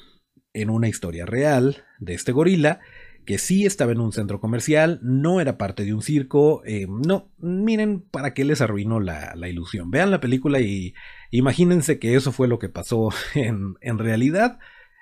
en 0.53 0.69
una 0.69 0.89
historia 0.89 1.25
real 1.25 1.85
de 1.99 2.13
este 2.13 2.31
gorila 2.31 2.79
que 3.25 3.37
sí 3.37 3.65
estaba 3.65 3.91
en 3.91 3.99
un 3.99 4.11
centro 4.11 4.39
comercial, 4.39 4.99
no 5.03 5.41
era 5.41 5.57
parte 5.57 5.85
de 5.85 5.93
un 5.93 6.01
circo, 6.01 6.63
eh, 6.65 6.87
no, 6.87 7.31
miren 7.37 8.01
para 8.01 8.33
qué 8.33 8.43
les 8.43 8.61
arruinó 8.61 8.99
la, 8.99 9.35
ilusión. 9.47 9.91
Vean 9.91 10.11
la 10.11 10.19
película 10.19 10.59
y 10.59 10.93
imagínense 11.31 11.99
que 11.99 12.15
eso 12.15 12.31
fue 12.31 12.47
lo 12.47 12.59
que 12.59 12.69
pasó 12.69 13.09
en, 13.35 13.97
realidad. 13.97 14.59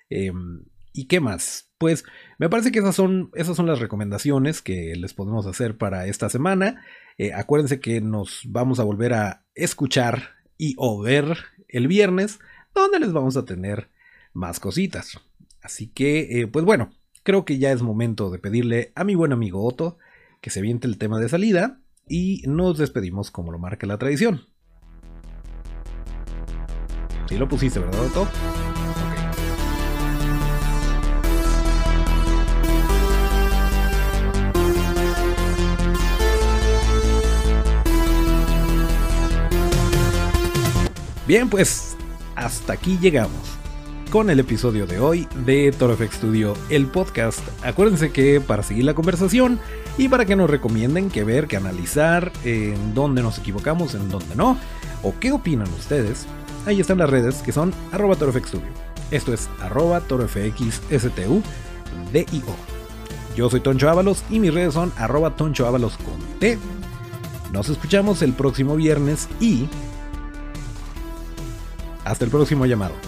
Em, 0.10 0.66
¿Y 0.94 1.06
qué 1.06 1.20
más? 1.20 1.72
Pues 1.78 2.06
me 2.40 2.50
parece 2.50 2.72
que 2.72 2.80
esas 2.80 2.96
son, 2.96 3.30
esas 3.36 3.56
son 3.56 3.68
las 3.68 3.80
recomendaciones 3.80 4.62
que 4.62 4.96
les 4.96 5.14
podemos 5.14 5.46
hacer 5.46 5.78
para 5.78 6.08
esta 6.08 6.30
semana. 6.30 6.84
Eh, 7.18 7.34
acuérdense 7.34 7.80
que 7.80 8.02
nos 8.02 8.42
vamos 8.46 8.80
a 8.80 8.84
volver 8.84 9.14
a 9.14 9.46
escuchar 9.54 10.32
y 10.58 10.74
o 10.78 11.02
ver 11.02 11.38
el 11.68 11.88
viernes, 11.88 12.40
donde 12.74 13.00
les 13.00 13.14
vamos 13.14 13.38
a 13.38 13.46
tener 13.46 13.90
más 14.34 14.60
cositas. 14.60 15.20
Así 15.62 15.88
que, 15.88 16.42
eh, 16.42 16.48
pues 16.48 16.66
bueno, 16.66 16.92
creo 17.28 17.44
que 17.44 17.58
ya 17.58 17.74
es 17.74 17.82
momento 17.82 18.30
de 18.30 18.40
pedirle 18.40 18.94
a 18.96 19.04
mi 19.04 19.14
buen 19.14 19.34
amigo 19.34 19.62
Otto 19.66 19.98
que 20.40 20.50
se 20.50 20.62
viente 20.62 20.88
el 20.88 20.98
tema 20.98 21.20
de 21.20 21.28
salida 21.28 21.82
y 22.08 22.42
nos 22.48 22.78
despedimos 22.78 23.32
como 23.32 23.52
lo 23.52 23.60
marca 23.60 23.86
la 23.86 23.98
tradición. 23.98 24.46
Sí 27.28 27.38
lo 27.38 27.50
pusiste, 27.50 27.82
¿verdad, 27.82 28.06
Otto? 28.06 28.30
Bien, 41.28 41.50
pues 41.50 41.98
hasta 42.38 42.72
aquí 42.72 42.98
llegamos 43.02 43.58
con 44.10 44.30
el 44.30 44.40
episodio 44.40 44.88
de 44.88 45.00
hoy 45.00 45.28
de 45.46 45.72
ToroFX 45.72 46.16
Studio, 46.16 46.56
el 46.70 46.88
podcast. 46.88 47.40
Acuérdense 47.64 48.12
que 48.12 48.40
para 48.40 48.64
seguir 48.64 48.86
la 48.86 48.94
conversación 48.94 49.60
y 49.98 50.08
para 50.08 50.26
que 50.26 50.36
nos 50.36 50.50
recomienden 50.50 51.10
qué 51.10 51.24
ver, 51.24 51.48
qué 51.48 51.58
analizar, 51.58 52.32
en 52.44 52.94
dónde 52.94 53.22
nos 53.22 53.38
equivocamos, 53.38 53.96
en 53.96 54.10
dónde 54.10 54.36
no, 54.36 54.58
o 55.04 55.14
qué 55.20 55.32
opinan 55.32 55.68
ustedes, 55.78 56.26
ahí 56.66 56.80
están 56.80 57.00
las 57.00 57.10
redes 57.10 57.38
que 57.38 57.52
son 57.52 57.74
arroba 57.92 58.16
Studio. 58.16 58.68
Esto 59.12 59.34
es 59.34 59.50
arroba 59.62 60.02
torofxstu 60.02 61.42
Yo 63.36 63.50
soy 63.50 63.60
Toncho 63.60 63.90
Ábalos 63.90 64.24
y 64.30 64.40
mis 64.40 64.54
redes 64.54 64.74
son 64.74 64.92
arroba 64.98 65.36
Toncho 65.36 65.68
Ábalos 65.68 65.98
con 65.98 66.40
T. 66.40 66.58
Nos 67.52 67.70
escuchamos 67.70 68.22
el 68.22 68.34
próximo 68.34 68.76
viernes 68.76 69.28
y 69.40 69.68
hasta 72.06 72.26
el 72.26 72.32
próximo 72.32 72.66
llamado. 72.66 73.07